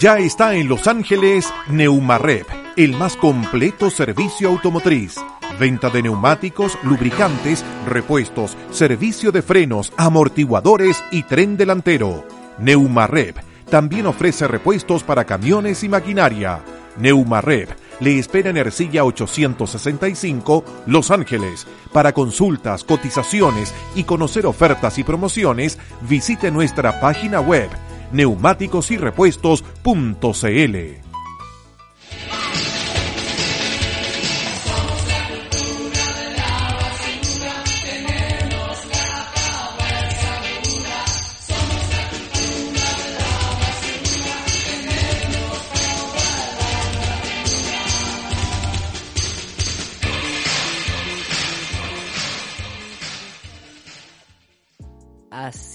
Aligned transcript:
ya 0.00 0.18
está 0.18 0.54
en 0.54 0.68
Los 0.68 0.86
Ángeles 0.86 1.52
Neumarep, 1.68 2.46
el 2.76 2.92
más 2.92 3.16
completo 3.16 3.90
servicio 3.90 4.48
automotriz. 4.48 5.16
Venta 5.58 5.90
de 5.90 6.02
neumáticos, 6.02 6.78
lubricantes, 6.84 7.64
repuestos, 7.86 8.56
servicio 8.70 9.32
de 9.32 9.42
frenos, 9.42 9.92
amortiguadores 9.96 11.02
y 11.10 11.24
tren 11.24 11.56
delantero. 11.56 12.24
Neumarep 12.58 13.38
también 13.68 14.06
ofrece 14.06 14.46
repuestos 14.46 15.02
para 15.02 15.24
camiones 15.24 15.82
y 15.82 15.88
maquinaria. 15.88 16.60
Neumarep 16.96 17.70
le 18.00 18.18
espera 18.20 18.50
en 18.50 18.56
Ercilla 18.56 19.04
865, 19.04 20.64
Los 20.86 21.10
Ángeles. 21.10 21.66
Para 21.92 22.12
consultas, 22.12 22.84
cotizaciones 22.84 23.74
y 23.96 24.04
conocer 24.04 24.46
ofertas 24.46 24.98
y 24.98 25.02
promociones, 25.02 25.78
visite 26.02 26.52
nuestra 26.52 27.00
página 27.00 27.40
web 27.40 27.68
neumáticos 28.12 28.90
y 28.90 28.96
repuestos.cl. 28.96 31.08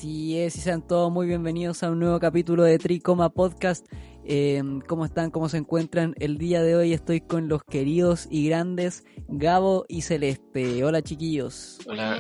Así 0.04 0.38
es, 0.38 0.58
y 0.58 0.60
sean 0.60 0.86
todos 0.86 1.10
muy 1.14 1.28
bienvenidos 1.28 1.82
a 1.82 1.90
un 1.90 2.00
nuevo 2.00 2.20
capítulo 2.20 2.64
de 2.64 2.78
Tricoma 2.78 3.30
Podcast. 3.30 3.88
Em, 4.26 4.82
¿Cómo 4.82 5.06
están? 5.06 5.32
¿Cómo 5.32 5.48
se 5.48 5.56
encuentran? 5.56 6.14
El 6.20 6.38
día 6.38 6.62
de 6.62 6.76
hoy 6.76 6.92
estoy 6.92 7.22
con 7.22 7.48
los 7.48 7.64
queridos 7.64 8.28
y 8.30 8.50
grandes 8.50 9.06
Gabo 9.30 9.86
y 9.88 10.02
Celeste. 10.02 10.84
Hola 10.84 11.02
chiquillos. 11.04 11.80
Hola. 11.88 12.20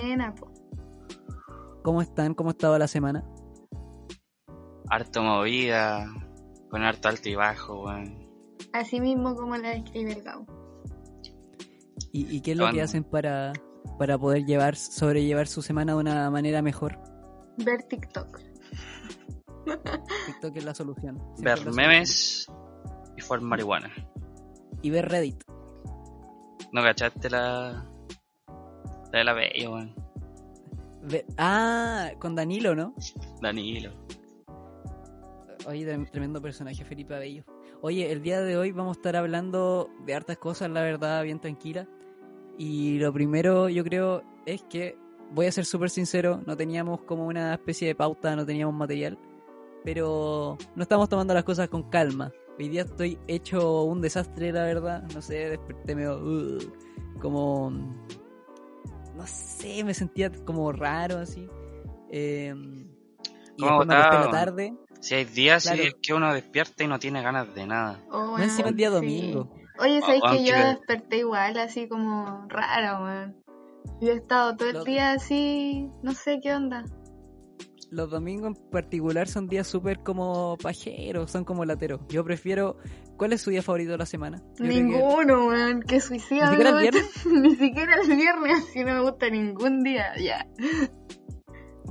¿Cómo 1.84 2.02
están? 2.02 2.36
¿Cómo 2.36 2.52
ha 2.52 2.54
estado 2.54 2.80
la 2.80 2.88
semana? 2.88 3.26
Harto 4.90 5.22
movida, 5.22 6.08
con 6.70 6.84
harto 6.84 7.10
alto 7.10 7.28
y 7.28 7.36
bajo, 7.36 7.90
Así 8.72 9.02
mismo 9.02 9.36
como 9.36 9.58
la 9.58 9.72
describe 9.72 10.14
el 10.14 10.24
Gabo. 10.24 10.46
¿Y, 12.14 12.40
qué 12.40 12.54
es 12.54 12.58
lo 12.58 12.72
que 12.72 12.82
hacen 12.82 13.04
para, 13.04 13.52
para 14.00 14.18
poder 14.18 14.46
llevar, 14.46 14.78
sobrellevar 14.78 15.48
su 15.48 15.62
semana 15.62 15.92
de 15.92 16.00
una 16.00 16.30
manera 16.30 16.62
mejor? 16.62 17.12
Ver 17.58 17.84
TikTok. 17.84 18.40
TikTok 20.26 20.58
es 20.58 20.66
la 20.66 20.74
solución. 20.74 21.22
Ver 21.40 21.72
memes 21.72 22.48
y 23.18 23.22
fumar 23.22 23.42
marihuana. 23.42 23.92
Y 24.82 24.90
ver 24.90 25.10
Reddit. 25.10 25.44
¿No 26.72 26.82
cachaste 26.82 27.30
la... 27.30 27.90
La 29.12 29.20
de 29.20 29.24
la 29.24 29.34
Bella, 29.34 29.70
weón? 29.70 29.96
Ah, 31.38 32.12
con 32.20 32.36
Danilo, 32.36 32.76
¿no? 32.76 32.96
Danilo. 33.42 33.92
Oye, 35.68 35.86
tremendo 36.12 36.42
personaje, 36.42 36.84
Felipe 36.84 37.16
Abello. 37.16 37.44
Oye, 37.82 38.12
el 38.12 38.22
día 38.22 38.42
de 38.42 38.58
hoy 38.58 38.72
vamos 38.72 38.98
a 38.98 39.00
estar 39.00 39.16
hablando 39.16 39.90
de 40.06 40.16
hartas 40.16 40.38
cosas, 40.38 40.70
la 40.70 40.82
verdad, 40.82 41.24
bien 41.24 41.40
tranquila. 41.40 41.88
Y 42.58 43.00
lo 43.00 43.14
primero, 43.14 43.70
yo 43.70 43.84
creo, 43.84 44.24
es 44.46 44.64
que 44.64 44.98
voy 45.34 45.48
a 45.48 45.52
ser 45.52 45.66
súper 45.66 45.90
sincero, 45.90 46.42
no 46.46 46.56
teníamos 46.56 47.02
como 47.02 47.26
una 47.26 47.56
especie 47.56 47.88
de 47.88 47.96
pauta, 47.96 48.36
no 48.36 48.46
teníamos 48.46 48.76
material, 48.76 49.18
pero 49.84 50.58
no 50.76 50.84
estamos 50.84 51.10
tomando 51.10 51.34
las 51.34 51.44
cosas 51.44 51.70
con 51.70 51.90
calma. 51.90 52.32
Hoy 52.58 52.70
día 52.70 52.84
estoy 52.84 53.18
hecho 53.28 53.84
un 53.84 54.00
desastre, 54.00 54.52
la 54.52 54.64
verdad, 54.64 55.04
no 55.14 55.22
sé, 55.22 55.50
desperté 55.50 55.96
medio 55.96 56.18
uh, 56.20 57.20
como... 57.20 57.72
No 59.16 59.28
sé, 59.28 59.84
me 59.84 59.94
sentía 59.94 60.32
como 60.46 60.72
raro 60.72 61.18
así. 61.18 61.48
Eh, 62.12 62.54
y 63.58 63.64
después 63.64 63.88
me 63.88 63.96
acosté 63.96 64.26
la 64.26 64.32
tarde. 64.32 64.74
Si 65.02 65.16
hay 65.16 65.26
días 65.26 65.66
en 65.68 65.94
que 66.02 66.14
uno 66.14 66.34
despierta 66.34 66.84
y 66.84 66.88
no 66.88 66.98
tiene 66.98 67.22
ganas 67.22 67.54
de 67.54 67.68
nada. 67.68 68.00
Oh, 68.10 68.38
no 68.38 68.44
encima 68.44 68.70
el 68.70 68.76
día 68.76 68.90
domingo. 68.90 69.54
Oye, 69.80 70.00
¿sabes 70.02 70.22
que 70.32 70.46
yo 70.46 70.56
desperté 70.56 71.18
igual, 71.18 71.58
así 71.58 71.88
como 71.88 72.46
raro, 72.48 73.04
weón? 73.04 73.43
Yo 74.02 74.12
he 74.12 74.16
estado 74.16 74.56
todo 74.56 74.70
el 74.70 74.84
día 74.84 75.14
así, 75.14 75.90
no 76.02 76.14
sé 76.14 76.40
qué 76.42 76.54
onda. 76.54 76.84
Los 77.90 78.10
domingos 78.10 78.58
en 78.58 78.70
particular 78.72 79.28
son 79.28 79.48
días 79.48 79.68
súper 79.68 80.00
como 80.00 80.58
pajeros, 80.58 81.30
son 81.30 81.46
como 81.46 81.64
lateros. 81.64 82.02
Yo 82.10 82.24
prefiero... 82.24 82.78
¿Cuál 83.18 83.34
es 83.34 83.42
su 83.42 83.52
día 83.52 83.62
favorito 83.62 83.92
de 83.92 84.00
la 84.00 84.08
semana? 84.08 84.44
Ninguno, 84.60 85.48
weón, 85.48 85.84
que 85.84 86.00
suicida. 86.02 86.50
¿Ni 86.50 86.58
siquiera 86.58 86.70
el 86.72 86.82
viernes? 86.82 87.26
Ni 87.32 87.56
siquiera 87.56 87.96
el 88.02 88.16
viernes, 88.16 88.64
así 88.68 88.84
no 88.84 88.94
me 88.96 89.02
gusta 89.02 89.30
ningún 89.30 89.84
día, 89.84 90.14
ya. 90.20 90.48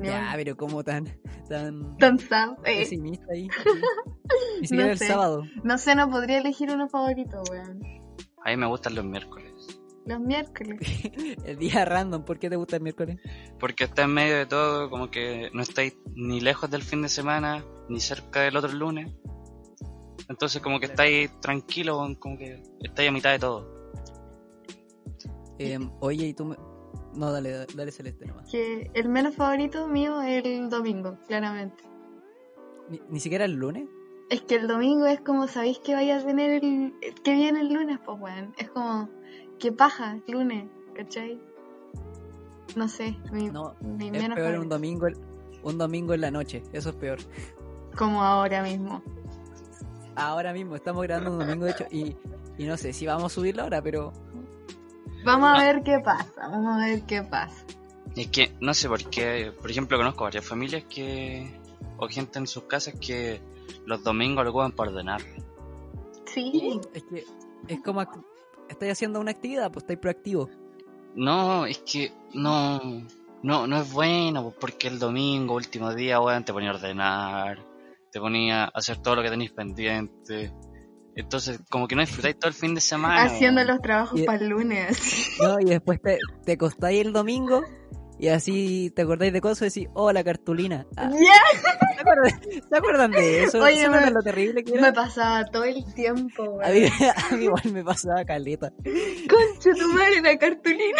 Ya, 0.03 0.33
pero 0.35 0.57
como 0.57 0.83
tan... 0.83 1.07
Tan, 1.49 1.97
tan 1.99 2.19
sad, 2.19 2.53
eh. 2.65 2.81
pesimista 2.81 3.27
ahí. 3.33 3.49
Ni 4.61 4.67
siquiera 4.67 4.93
el 4.93 4.99
sábado. 4.99 5.45
No 5.63 5.79
sé, 5.79 5.95
no 5.95 6.11
podría 6.11 6.39
elegir 6.39 6.71
uno 6.71 6.89
favorito, 6.89 7.43
weón. 7.51 7.81
A 8.45 8.51
mí 8.51 8.57
me 8.57 8.67
gustan 8.67 8.95
los 8.95 9.05
miércoles. 9.05 9.42
Los 10.05 10.21
miércoles. 10.21 10.81
el 11.45 11.59
día 11.59 11.85
random, 11.85 12.25
¿por 12.25 12.39
qué 12.39 12.51
te 12.51 12.57
gusta 12.57 12.77
el 12.77 12.83
miércoles? 12.83 13.19
Porque 13.61 13.85
está 13.85 14.03
en 14.03 14.15
medio 14.15 14.37
de 14.37 14.47
todo, 14.47 14.91
como 14.91 15.11
que 15.11 15.51
no 15.53 15.63
estáis 15.63 15.97
ni 16.15 16.41
lejos 16.41 16.71
del 16.71 16.83
fin 16.83 17.03
de 17.03 17.09
semana, 17.09 17.65
ni 17.89 18.01
cerca 18.01 18.41
del 18.41 18.57
otro 18.57 18.73
lunes. 18.73 19.13
Entonces 20.29 20.63
como 20.63 20.81
que 20.81 20.87
estáis 20.87 21.31
tranquilos, 21.41 22.17
como 22.19 22.39
que 22.39 22.63
estáis 22.81 23.09
a 23.09 23.13
mitad 23.13 23.33
de 23.33 23.39
todo. 23.39 23.83
Em, 25.59 25.91
oye, 26.01 26.29
y 26.29 26.35
tú 26.35 26.57
No, 27.15 27.31
dale, 27.31 27.67
dale 27.75 27.93
Celeste 27.93 28.27
nomás. 28.27 28.51
Que 28.51 28.91
el 28.95 29.09
menos 29.09 29.37
favorito 29.37 29.87
mío 29.87 30.21
es 30.23 30.45
el 30.45 30.69
domingo, 30.69 31.19
claramente. 31.29 31.85
¿Ni, 33.09 33.21
siquiera 33.21 33.45
el 33.45 33.53
lunes? 33.53 33.89
Es 34.31 34.43
que 34.43 34.57
el 34.57 34.67
domingo 34.67 35.07
es 35.07 35.21
como, 35.21 35.47
¿sabéis 35.47 35.79
que 35.79 35.95
vaya 35.95 36.19
a 36.19 36.25
tener 36.25 36.65
el... 36.65 36.95
que 37.23 37.35
viene 37.35 37.61
el 37.61 37.73
lunes? 37.73 37.99
Pues 38.05 38.19
bueno, 38.19 38.53
es 38.59 38.71
como 38.71 39.09
qué 39.63 39.71
paja, 39.71 40.19
lunes, 40.27 40.69
¿cachai? 40.93 41.41
No 42.75 42.89
sé, 42.89 43.17
mi, 43.31 43.49
no, 43.49 43.77
es 44.01 44.35
peor 44.35 44.59
un 44.59 44.69
domingo, 44.69 45.07
un 45.63 45.79
domingo 45.79 46.15
en 46.15 46.21
la 46.21 46.33
noche, 46.33 46.65
eso 46.73 46.91
es 46.91 46.97
peor. 46.97 47.19
Como 47.97 48.25
ahora 48.25 48.65
mismo. 48.65 49.01
Ahora 50.17 50.53
mismo, 50.53 50.75
estamos 50.75 51.05
grabando 51.05 51.31
un 51.31 51.39
domingo 51.39 51.65
de 51.67 51.71
hecho 51.71 51.87
y, 51.93 52.17
y 52.59 52.65
no 52.65 52.77
sé 52.77 52.93
si 52.93 53.07
vamos 53.07 53.31
a 53.31 53.35
subirlo 53.37 53.63
ahora, 53.63 53.81
pero... 53.81 54.13
Vamos 55.25 55.57
a 55.57 55.63
ver 55.63 55.85
qué 55.85 56.01
pasa, 56.01 56.49
vamos 56.49 56.83
a 56.83 56.85
ver 56.85 57.03
qué 57.03 57.23
pasa. 57.23 57.65
Es 58.17 58.27
que 58.27 58.53
no 58.61 58.75
sé 58.75 58.89
por 58.89 59.09
qué, 59.11 59.53
por 59.61 59.71
ejemplo, 59.71 59.97
conozco 59.97 60.25
varias 60.25 60.45
familias 60.45 60.83
que, 60.91 61.57
o 61.99 62.09
gente 62.09 62.41
en 62.41 62.49
sus 62.49 62.65
casas 62.65 62.95
que 63.01 63.41
los 63.87 64.03
domingos 64.03 64.45
lo 64.45 64.51
ocupan 64.51 64.73
para 64.73 64.91
ordenar. 64.91 65.21
Sí. 66.27 66.81
Es 66.95 67.05
que 67.05 67.25
es 67.69 67.81
como 67.81 68.01
estáis 68.73 68.93
haciendo 68.93 69.21
una 69.21 69.31
actividad, 69.31 69.71
pues 69.71 69.85
estáis 69.85 69.99
proactivo. 69.99 70.49
No, 71.15 71.67
es 71.67 71.79
que 71.79 72.13
no, 72.35 72.81
no, 73.43 73.67
no 73.67 73.81
es 73.81 73.93
bueno, 73.93 74.43
pues, 74.43 74.55
porque 74.61 74.89
el 74.89 74.99
domingo, 74.99 75.55
último 75.55 75.95
día, 75.95 76.21
weón, 76.21 76.45
te 76.45 76.53
ponía 76.53 76.71
a 76.71 76.75
ordenar, 76.75 77.59
te 78.11 78.21
ponía 78.21 78.65
a 78.65 78.71
hacer 78.75 78.99
todo 78.99 79.17
lo 79.17 79.23
que 79.23 79.31
tenéis 79.31 79.53
pendiente. 79.53 80.53
Entonces, 81.15 81.61
como 81.69 81.87
que 81.87 81.95
no 81.95 82.01
disfrutáis 82.01 82.39
todo 82.39 82.49
el 82.49 82.55
fin 82.55 82.75
de 82.75 82.81
semana. 82.81 83.25
Haciendo 83.25 83.63
los 83.65 83.81
trabajos 83.83 84.21
para 84.23 84.39
el 84.39 84.49
lunes. 84.49 85.37
No, 85.41 85.61
y 85.61 85.65
después 85.65 86.01
te, 86.01 86.19
te 86.45 86.53
acostáis 86.53 87.05
el 87.05 87.13
domingo 87.13 87.63
y 88.23 88.29
así 88.29 88.93
te 88.95 89.03
acordáis 89.03 89.33
de 89.33 89.41
cosas 89.41 89.77
y 89.77 89.81
decís, 89.81 89.93
oh, 89.95 90.13
la 90.13 90.23
cartulina. 90.23 90.87
Ah. 90.97 91.11
¿Se, 92.71 92.77
acuerdan, 92.77 93.11
de 93.11 93.43
eso? 93.43 93.61
Oye, 93.61 93.89
me, 93.89 94.11
lo 94.13 94.23
terrible 94.23 94.63
que 94.63 94.75
era? 94.75 94.83
Me 94.83 94.93
pasaba 94.93 95.45
todo 95.47 95.65
el 95.65 95.85
tiempo, 95.95 96.61
a 96.63 96.69
mí, 96.69 96.85
a 97.33 97.35
mí, 97.37 97.45
igual 97.47 97.73
me 97.73 97.83
pasaba 97.83 98.25
caleta. 98.25 98.71
Concha 98.71 99.71
tu 99.77 99.89
madre, 99.89 100.21
la 100.23 100.39
cartulina. 100.39 100.99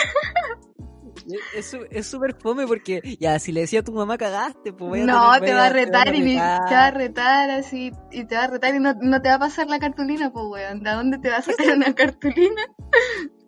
Es 1.55 1.67
su- 1.71 1.87
es 1.91 2.07
súper 2.09 2.35
fome 2.35 2.67
porque, 2.67 3.01
ya, 3.21 3.39
si 3.39 3.53
le 3.53 3.61
decía 3.61 3.81
a 3.81 3.85
tu 3.85 3.93
mamá 3.93 4.19
cagaste, 4.19 4.73
pues 4.73 4.89
voy 4.89 5.01
a 5.03 5.07
No, 5.07 5.33
tener- 5.35 5.49
te 5.51 5.55
va 5.55 5.67
a 5.67 5.69
te 5.69 5.75
retar 5.75 6.15
y 6.17 6.25
te 6.25 6.37
va 6.41 6.57
a 6.57 6.61
retar. 6.91 6.95
retar 6.97 7.51
así, 7.51 7.93
y 8.11 8.25
te 8.25 8.35
va 8.35 8.45
a 8.45 8.47
retar 8.49 8.75
y 8.75 8.81
no, 8.81 8.95
no 9.01 9.23
te 9.23 9.29
va 9.29 9.37
a 9.37 9.39
pasar 9.39 9.69
la 9.69 9.79
cartulina, 9.79 10.33
pues 10.33 10.45
weón. 10.49 10.83
¿De 10.83 10.91
dónde 10.91 11.19
te 11.19 11.31
va 11.31 11.37
a 11.37 11.43
sacar 11.43 11.77
una 11.77 11.95
cartulina? 11.95 12.63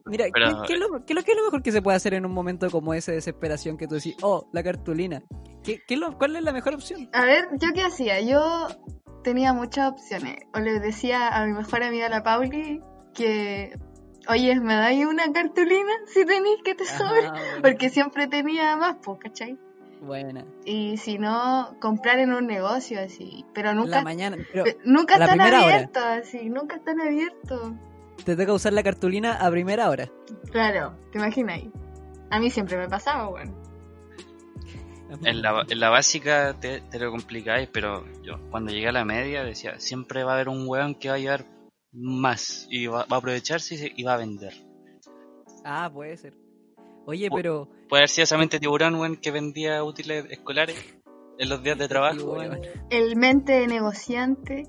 Mira, 0.06 0.26
¿qué- 0.26 0.32
Pero- 0.34 0.62
¿qué, 0.66 0.72
es 0.74 0.78
lo, 0.80 1.04
qué 1.04 1.12
es 1.12 1.14
lo- 1.16 1.22
qué 1.24 1.30
es 1.32 1.36
lo 1.38 1.44
mejor 1.44 1.62
que 1.62 1.72
se 1.72 1.80
puede 1.82 1.96
hacer 1.96 2.14
en 2.14 2.26
un 2.26 2.32
momento 2.32 2.68
como 2.70 2.92
ese 2.94 3.12
de 3.12 3.16
desesperación 3.16 3.76
que 3.78 3.86
tú 3.86 3.94
decís, 3.94 4.16
oh, 4.22 4.48
la 4.52 4.62
cartulina? 4.62 5.22
¿Qué, 5.62 5.80
qué 5.86 5.94
es 5.94 6.00
lo- 6.00 6.16
¿Cuál 6.18 6.36
es 6.36 6.42
la 6.42 6.52
mejor 6.52 6.74
opción? 6.74 7.08
A 7.12 7.24
ver, 7.24 7.48
¿yo 7.58 7.72
qué 7.72 7.82
hacía? 7.82 8.20
Yo 8.20 8.68
tenía 9.22 9.52
muchas 9.54 9.92
opciones. 9.92 10.36
O 10.54 10.60
le 10.60 10.78
decía 10.80 11.28
a 11.28 11.46
mi 11.46 11.52
mejor 11.54 11.82
amiga, 11.82 12.08
la 12.10 12.22
Pauli, 12.22 12.82
que, 13.14 13.78
oye, 14.28 14.60
¿me 14.60 14.74
dais 14.74 15.06
una 15.06 15.32
cartulina 15.32 15.92
si 16.06 16.26
tenéis 16.26 16.58
que 16.64 16.74
te 16.74 16.84
sobre? 16.84 17.30
Bueno. 17.30 17.34
Porque 17.62 17.88
siempre 17.88 18.26
tenía 18.26 18.76
más, 18.76 18.96
pues, 19.02 19.18
¿cachai? 19.20 19.58
Buena. 20.02 20.44
Y 20.66 20.98
si 20.98 21.16
no, 21.18 21.78
comprar 21.80 22.18
en 22.18 22.34
un 22.34 22.46
negocio 22.46 23.00
así. 23.00 23.46
Pero 23.54 23.70
En 23.70 23.76
la 23.76 23.82
nunca, 23.84 24.02
mañana. 24.02 24.36
Pero 24.52 24.64
nunca 24.84 25.16
la 25.16 25.24
están 25.24 25.40
abiertos, 25.40 26.02
así, 26.04 26.50
nunca 26.50 26.76
están 26.76 27.00
abiertos. 27.00 27.72
Te 28.24 28.36
toca 28.36 28.52
usar 28.52 28.72
la 28.72 28.82
cartulina 28.82 29.34
a 29.34 29.50
primera 29.50 29.88
hora. 29.90 30.10
Claro, 30.50 30.94
te 31.12 31.18
imagináis. 31.18 31.66
A 32.30 32.38
mí 32.40 32.50
siempre 32.50 32.76
me 32.76 32.88
pasaba, 32.88 33.28
bueno. 33.28 33.52
En 35.24 35.42
la, 35.42 35.64
en 35.68 35.78
la 35.80 35.90
básica 35.90 36.54
te, 36.58 36.80
te 36.80 36.98
lo 36.98 37.10
complicáis, 37.10 37.68
pero 37.72 38.04
yo 38.22 38.34
cuando 38.50 38.72
llegué 38.72 38.88
a 38.88 38.92
la 38.92 39.04
media 39.04 39.44
decía, 39.44 39.78
siempre 39.78 40.24
va 40.24 40.32
a 40.32 40.34
haber 40.34 40.48
un 40.48 40.66
weón 40.66 40.94
que 40.96 41.08
va 41.08 41.14
a 41.14 41.18
llevar 41.18 41.44
más 41.92 42.66
y 42.70 42.86
va, 42.86 43.04
va 43.04 43.16
a 43.16 43.18
aprovecharse 43.18 43.74
y, 43.74 43.78
se- 43.78 43.92
y 43.94 44.02
va 44.02 44.14
a 44.14 44.18
vender. 44.18 44.54
Ah, 45.64 45.88
puede 45.92 46.16
ser. 46.16 46.34
Oye, 47.06 47.28
pero... 47.32 47.68
Puede 47.88 48.00
haber 48.02 48.08
sido 48.08 48.24
esa 48.24 48.38
mente 48.38 48.58
tiburón, 48.58 48.94
weón, 48.96 49.16
que 49.16 49.30
vendía 49.30 49.84
útiles 49.84 50.24
escolares 50.30 50.76
en 51.38 51.48
los 51.48 51.62
días 51.62 51.78
de 51.78 51.86
trabajo. 51.88 52.36
El 52.90 53.16
mente 53.16 53.66
negociante. 53.68 54.66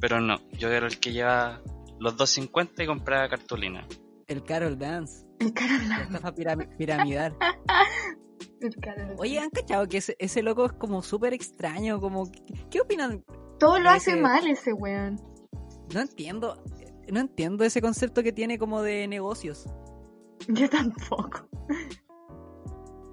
Pero 0.00 0.20
no, 0.20 0.36
yo 0.52 0.70
era 0.70 0.86
el 0.86 0.98
que 0.98 1.12
lleva 1.12 1.60
los 1.98 2.16
2.50 2.16 2.84
y 2.84 2.86
compraba 2.86 3.28
cartulina. 3.28 3.86
El 4.26 4.42
Carol 4.44 4.78
Dance. 4.78 5.24
El 5.38 5.52
Carol 5.52 5.88
La 5.88 6.02
estafa 6.02 6.34
piram- 6.34 6.76
piramidal. 6.76 7.36
El 8.60 8.74
Carol 8.76 9.14
Oye, 9.18 9.38
¿han 9.38 9.50
cachado 9.50 9.86
que 9.86 9.98
ese, 9.98 10.16
ese 10.18 10.42
loco 10.42 10.66
es 10.66 10.72
como 10.72 11.02
súper 11.02 11.32
extraño? 11.34 12.00
Como, 12.00 12.30
¿qué, 12.30 12.42
qué 12.70 12.80
opinan? 12.80 13.24
Todo 13.58 13.78
lo 13.78 13.90
hace 13.90 14.12
ese- 14.12 14.20
mal 14.20 14.46
ese 14.46 14.72
weón. 14.72 15.20
No 15.94 16.00
entiendo. 16.00 16.62
No 17.12 17.20
entiendo 17.20 17.64
ese 17.64 17.80
concepto 17.80 18.22
que 18.22 18.32
tiene 18.32 18.58
como 18.58 18.82
de 18.82 19.06
negocios. 19.08 19.66
Yo 20.48 20.68
tampoco. 20.68 21.48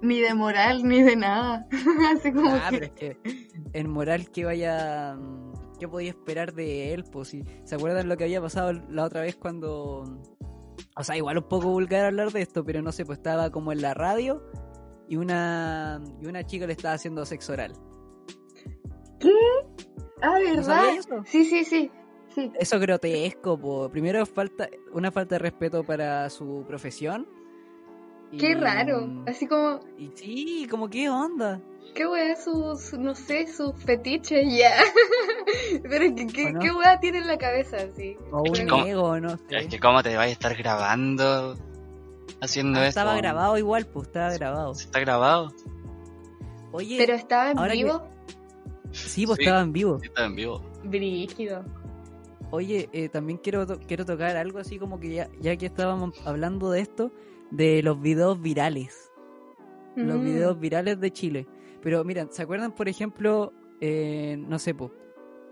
Ni 0.02 0.20
de 0.20 0.34
moral, 0.34 0.82
ni 0.86 1.02
de 1.02 1.16
nada. 1.16 1.66
Así 2.14 2.32
como 2.32 2.50
Ah, 2.50 2.68
que... 2.70 2.78
pero 2.78 2.84
es 2.86 2.92
que 2.92 3.18
en 3.72 3.90
moral 3.90 4.30
que 4.30 4.44
vaya... 4.44 5.16
¿Qué 5.84 5.88
podía 5.88 6.08
esperar 6.08 6.54
de 6.54 6.94
él? 6.94 7.04
Pues 7.04 7.28
si 7.28 7.44
se 7.64 7.74
acuerdan 7.74 8.08
lo 8.08 8.16
que 8.16 8.24
había 8.24 8.40
pasado 8.40 8.72
la 8.72 9.04
otra 9.04 9.20
vez 9.20 9.36
cuando... 9.36 10.18
O 10.96 11.04
sea, 11.04 11.14
igual 11.14 11.36
un 11.36 11.44
poco 11.46 11.68
vulgar 11.68 12.06
hablar 12.06 12.32
de 12.32 12.40
esto, 12.40 12.64
pero 12.64 12.80
no 12.80 12.90
sé, 12.90 13.04
pues 13.04 13.18
estaba 13.18 13.50
como 13.50 13.70
en 13.70 13.82
la 13.82 13.92
radio 13.92 14.42
y 15.10 15.16
una, 15.16 16.02
y 16.22 16.26
una 16.26 16.42
chica 16.42 16.66
le 16.66 16.72
estaba 16.72 16.94
haciendo 16.94 17.26
sexo 17.26 17.52
oral. 17.52 17.74
Ah, 20.22 20.38
¿No 20.38 20.54
¿verdad? 20.56 20.84
Sí, 21.26 21.44
sí, 21.44 21.64
sí. 21.64 21.90
Sí. 22.28 22.50
Eso 22.58 22.76
es 22.76 22.80
grotesco, 22.80 23.58
po. 23.60 23.90
primero 23.90 24.24
falta 24.24 24.70
una 24.90 25.12
falta 25.12 25.34
de 25.34 25.40
respeto 25.40 25.84
para 25.84 26.30
su 26.30 26.64
profesión. 26.66 27.28
Qué 28.38 28.54
raro. 28.54 29.06
mm, 29.06 29.28
Así 29.28 29.46
como, 29.46 29.80
Y 29.98 30.10
sí, 30.14 30.66
como 30.70 30.88
qué 30.88 31.10
onda. 31.10 31.60
Qué 31.94 32.06
weá 32.06 32.36
su, 32.36 32.76
su- 32.76 32.98
no 33.00 33.14
sé, 33.14 33.46
su 33.52 33.72
fetiche 33.72 34.44
ya. 34.56 34.70
Pero 35.82 36.14
¿qué, 36.14 36.26
qué, 36.26 36.46
¿O 36.46 36.52
no? 36.52 36.60
qué 36.60 36.70
weá 36.72 36.98
tiene 37.00 37.18
en 37.18 37.26
la 37.26 37.38
cabeza 37.38 37.76
así? 37.76 38.16
O 38.32 38.42
un 38.42 38.52
que 38.52 38.90
ego, 38.90 39.20
no 39.20 39.30
sé. 39.36 39.42
Es 39.50 39.66
que 39.68 39.78
cómo 39.78 40.02
te 40.02 40.16
vas 40.16 40.26
a 40.26 40.30
estar 40.30 40.56
grabando 40.56 41.56
haciendo 42.40 42.78
Ah, 42.80 42.86
esto. 42.88 43.00
estaba 43.00 43.16
grabado 43.16 43.58
igual, 43.58 43.86
pues 43.86 44.06
estaba 44.08 44.32
grabado. 44.32 44.72
Está 44.72 45.00
grabado. 45.00 45.52
Oye, 46.72 46.96
Pero 46.98 47.14
estaba 47.14 47.50
en 47.50 47.58
ahora 47.58 47.72
que- 47.72 47.84
vivo. 47.84 48.02
sí, 48.92 49.26
pues 49.26 49.36
sí. 49.38 49.44
estaba 49.44 49.60
en 49.62 49.72
vivo. 49.72 49.98
Sí, 50.00 50.06
está 50.06 50.24
en 50.24 50.34
vivo. 50.34 50.62
Brígido. 50.82 51.64
Oye, 52.50 52.88
eh, 52.92 53.08
también 53.08 53.38
quiero 53.38 53.66
to- 53.66 53.80
quiero 53.86 54.04
tocar 54.04 54.36
algo 54.36 54.58
así 54.58 54.78
como 54.78 55.00
que 55.00 55.12
ya, 55.14 55.28
ya 55.40 55.56
que 55.56 55.66
estábamos 55.66 56.14
hablando 56.26 56.70
de 56.70 56.80
esto, 56.80 57.10
de 57.50 57.82
los 57.82 58.00
videos 58.00 58.40
virales. 58.40 59.10
Los 59.96 60.18
Mm. 60.18 60.24
videos 60.24 60.58
virales 60.60 61.00
de 61.00 61.12
Chile. 61.12 61.46
Pero 61.84 62.02
miren, 62.02 62.32
¿se 62.32 62.42
acuerdan, 62.42 62.74
por 62.74 62.88
ejemplo, 62.88 63.52
eh, 63.78 64.36
no 64.38 64.58
sé, 64.58 64.74
po, 64.74 64.90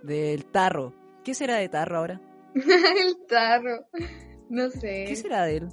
del 0.02 0.46
tarro? 0.46 0.94
¿Qué 1.22 1.34
será 1.34 1.56
de 1.56 1.68
tarro 1.68 1.98
ahora? 1.98 2.22
el 2.54 3.26
tarro. 3.28 3.86
No 4.48 4.70
sé. 4.70 5.04
¿Qué 5.06 5.14
será 5.14 5.44
de 5.44 5.58
él? 5.58 5.68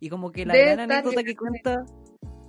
Y 0.00 0.08
como 0.08 0.32
que 0.32 0.46
la 0.46 0.54
Debe 0.54 0.72
gran 0.72 0.90
anécdota 0.90 1.22
que 1.22 1.36
cuenta. 1.36 1.84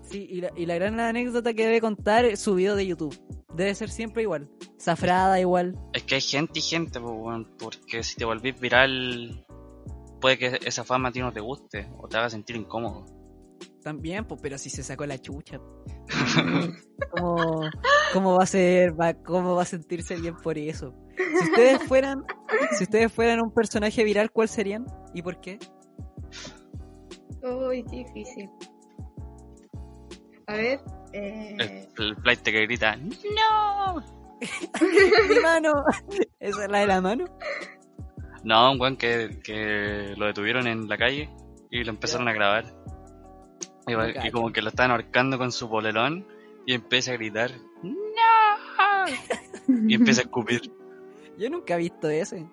Sí, 0.01 0.27
y 0.29 0.39
la, 0.39 0.51
y 0.55 0.65
la 0.65 0.75
gran 0.75 0.97
anécdota 0.97 1.53
que 1.53 1.65
debe 1.65 1.81
contar 1.81 2.23
es 2.23 2.39
su 2.39 2.55
video 2.55 2.77
de 2.77 2.87
YouTube. 2.87 3.19
Debe 3.53 3.75
ser 3.75 3.89
siempre 3.89 4.23
igual. 4.23 4.49
Zafrada 4.79 5.41
igual. 5.41 5.77
Es 5.91 6.03
que 6.03 6.15
hay 6.15 6.21
gente 6.21 6.59
y 6.59 6.61
gente, 6.61 7.01
pues, 7.01 7.13
weón, 7.13 7.53
porque 7.59 8.01
si 8.01 8.15
te 8.15 8.23
volvís 8.23 8.57
viral, 8.57 9.45
puede 10.21 10.37
que 10.37 10.59
esa 10.65 10.85
fama 10.85 11.09
a 11.09 11.11
ti 11.11 11.19
no 11.19 11.33
te 11.33 11.41
guste 11.41 11.89
o 11.97 12.07
te 12.07 12.15
haga 12.15 12.29
sentir 12.29 12.55
incómodo. 12.55 13.18
También, 13.83 14.25
pues, 14.25 14.39
pero 14.41 14.57
si 14.57 14.69
se 14.69 14.83
sacó 14.83 15.05
la 15.05 15.17
chucha. 15.17 15.59
¿Cómo, 17.11 17.61
cómo 18.13 18.35
va 18.37 18.43
a 18.43 18.47
ser, 18.47 18.99
va- 18.99 19.13
cómo 19.13 19.55
va 19.55 19.61
a 19.63 19.65
sentirse 19.65 20.15
bien 20.15 20.35
por 20.35 20.57
eso? 20.57 20.93
Si 21.17 21.49
ustedes 21.49 21.83
fueran, 21.83 22.23
si 22.77 22.83
ustedes 22.83 23.11
fueran 23.11 23.41
un 23.41 23.53
personaje 23.53 24.03
viral, 24.03 24.31
¿cuál 24.31 24.47
serían? 24.49 24.85
¿Y 25.13 25.21
por 25.21 25.39
qué? 25.41 25.59
Uy, 27.41 27.83
qué 27.89 27.97
difícil. 28.05 28.49
A 30.47 30.53
ver. 30.53 30.79
El, 31.13 31.61
Eh... 31.61 31.87
el 31.97 32.15
flight 32.17 32.41
que 32.41 32.51
grita, 32.65 32.95
¡No! 32.97 33.95
Mi 35.29 35.39
mano. 35.41 35.83
¿Esa 36.39 36.65
es 36.65 36.71
la 36.71 36.79
de 36.79 36.87
la 36.87 37.01
mano? 37.01 37.25
No, 38.43 38.71
un 38.71 38.79
weón 38.79 38.95
que, 38.97 39.39
que 39.43 40.13
lo 40.17 40.27
detuvieron 40.27 40.67
en 40.67 40.87
la 40.87 40.97
calle 40.97 41.29
y 41.71 41.83
lo 41.83 41.91
empezaron 41.91 42.27
a 42.27 42.33
grabar. 42.33 42.65
Y, 43.89 44.27
y 44.27 44.31
como 44.31 44.51
que 44.51 44.61
lo 44.61 44.69
estaban 44.69 44.91
ahorcando 44.91 45.37
con 45.37 45.51
su 45.51 45.69
polerón 45.69 46.25
y 46.65 46.73
empieza 46.73 47.11
a 47.11 47.15
gritar, 47.15 47.51
¡No! 47.83 47.95
Y 49.87 49.93
empieza 49.95 50.21
a 50.21 50.23
escupir. 50.23 50.71
Yo 51.37 51.49
nunca 51.49 51.75
he 51.75 51.77
visto 51.77 52.09
ese. 52.09 52.45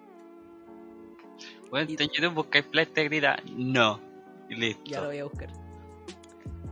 Bueno, 1.70 1.91
en 1.91 2.08
YouTube 2.10 2.34
buscáis 2.34 2.65
flight 2.67 2.93
que 2.93 3.05
grita, 3.05 3.37
¡No! 3.56 4.01
Y 4.49 4.55
listo. 4.55 4.82
Ya 4.84 5.01
lo 5.01 5.08
voy 5.08 5.19
a 5.19 5.25
buscar. 5.25 5.49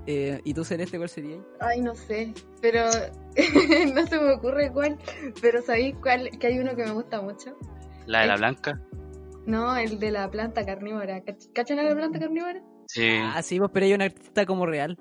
Eh, 0.07 0.41
¿Y 0.45 0.55
tú, 0.55 0.65
Celeste, 0.65 0.97
cuál 0.99 1.09
sería? 1.09 1.38
Ay, 1.61 1.81
no 1.81 1.95
sé. 1.95 2.33
Pero 2.61 2.85
no 3.95 4.07
se 4.07 4.21
me 4.21 4.33
ocurre 4.35 4.71
cuál. 4.71 4.99
Pero 5.41 5.62
¿sabéis 5.62 5.97
cuál? 6.00 6.31
Que 6.38 6.47
hay 6.49 6.59
uno 6.59 6.77
que 6.77 6.85
me 6.85 6.93
gusta 6.93 7.21
mucho. 7.23 7.57
La 8.07 8.21
de 8.21 8.27
la 8.29 8.37
blanca. 8.37 8.81
No, 9.47 9.77
el 9.77 9.99
de 9.99 10.11
la 10.11 10.31
planta 10.31 10.65
carnívora. 10.65 11.25
¿Cach- 11.25 11.53
¿Cachan 11.53 11.79
a 11.79 11.83
la 11.85 11.95
planta 11.95 12.19
carnívora? 12.21 12.62
Sí. 12.95 13.09
Ah, 13.21 13.43
sí, 13.43 13.59
pues, 13.59 13.73
pero 13.75 13.87
hay 13.87 13.95
un 13.95 14.03
artista 14.03 14.47
como 14.47 14.67
real. 14.67 14.97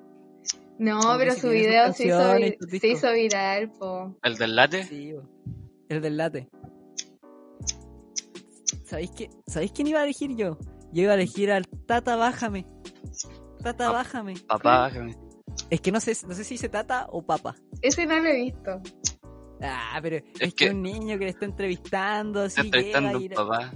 No, 0.79 0.99
Como 0.99 1.17
pero 1.19 1.35
su 1.35 1.49
video 1.49 1.93
se 1.93 2.07
hizo, 2.07 2.97
se 2.99 3.13
viral, 3.13 3.71
po. 3.71 4.17
¿El 4.23 4.35
del 4.35 4.55
late? 4.55 4.83
Sí, 4.85 5.13
po. 5.13 5.29
el 5.89 6.01
del 6.01 6.17
late. 6.17 6.49
¿Sabéis, 8.83 9.11
qué? 9.11 9.29
¿Sabéis 9.45 9.71
quién 9.73 9.87
iba 9.87 9.99
a 9.99 10.03
elegir 10.05 10.35
yo? 10.35 10.57
Yo 10.91 11.03
iba 11.03 11.11
a 11.11 11.15
elegir 11.15 11.51
al 11.51 11.67
Tata 11.67 12.15
Bájame. 12.15 12.65
Tata 13.61 13.89
Ah. 13.89 13.91
Bájame. 13.91 14.33
Papá, 14.47 14.79
bájame. 14.79 15.15
Es 15.69 15.79
que 15.79 15.91
no 15.91 15.99
sé, 15.99 16.17
no 16.27 16.33
sé 16.33 16.43
si 16.43 16.55
dice 16.55 16.69
Tata 16.69 17.05
o 17.11 17.21
Papa. 17.23 17.55
Ese 17.81 18.07
no 18.07 18.19
lo 18.19 18.27
he 18.27 18.35
visto. 18.41 18.81
Ah, 19.61 19.99
pero 20.01 20.15
es, 20.17 20.23
Es 20.39 20.53
que 20.55 20.65
que- 20.65 20.71
un 20.71 20.81
niño 20.81 21.19
que 21.19 21.25
le 21.25 21.29
está 21.31 21.45
entrevistando 21.45 22.41
así. 22.41 22.61
Está 22.61 22.77
entrevistando 22.79 23.19
llega 23.19 23.35
y 23.35 23.39
un 23.39 23.47
papá. 23.47 23.73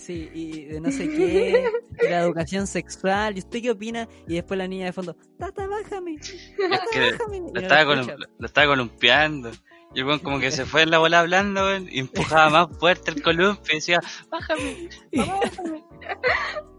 Sí, 0.00 0.30
y 0.32 0.64
de 0.64 0.80
no 0.80 0.90
sé 0.90 1.10
qué, 1.10 1.70
de 1.90 2.10
la 2.10 2.20
educación 2.20 2.66
sexual. 2.66 3.36
¿Y 3.36 3.40
usted 3.40 3.60
qué 3.60 3.70
opina? 3.70 4.08
Y 4.26 4.36
después 4.36 4.56
la 4.56 4.66
niña 4.66 4.86
de 4.86 4.92
fondo, 4.94 5.14
Tata, 5.38 5.66
bájame. 5.66 6.14
Es 6.14 6.56
Tata, 6.56 6.84
que 6.90 7.12
bájame. 7.12 7.50
Lo 7.52 7.60
estaba, 7.60 7.94
lo 8.38 8.46
estaba 8.46 8.66
columpiando. 8.66 9.50
Y 9.94 10.00
el 10.00 10.06
weón 10.06 10.20
como 10.20 10.40
que 10.40 10.50
se 10.50 10.64
fue 10.64 10.82
en 10.82 10.90
la 10.90 10.98
bola 10.98 11.20
hablando, 11.20 11.76
y 11.76 11.98
empujaba 11.98 12.48
más 12.48 12.78
fuerte 12.78 13.10
el 13.10 13.22
columpio 13.22 13.72
y 13.72 13.76
decía, 13.76 14.00
bájame, 14.30 14.88
papá, 15.14 15.40
bájame. 15.42 15.84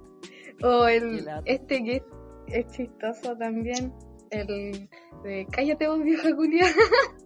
O 0.64 0.88
el 0.88 1.28
este 1.46 1.84
que 1.84 1.96
es, 1.98 2.04
es 2.48 2.68
chistoso 2.76 3.36
también. 3.38 3.94
El 4.30 4.90
de 5.24 5.48
cállate 5.52 5.88
vos 5.88 6.04
vieja 6.04 6.36
culia. 6.36 6.66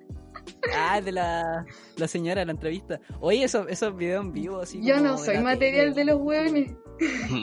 Ah, 0.75 1.02
de 1.02 1.12
la, 1.12 1.66
la 1.98 2.08
señora, 2.08 2.44
la 2.46 2.52
entrevista. 2.52 3.00
Oye, 3.20 3.44
esos, 3.44 3.68
esos 3.70 3.96
videos 3.96 4.25
en 4.25 4.34
vivo, 4.34 4.60
así 4.62 4.82
Yo 4.84 4.96
como 4.96 5.08
no 5.10 5.18
soy 5.18 5.38
material 5.40 5.94
tele, 5.94 5.96
de 5.96 6.06
los 6.14 6.22
hueones. 6.22 6.72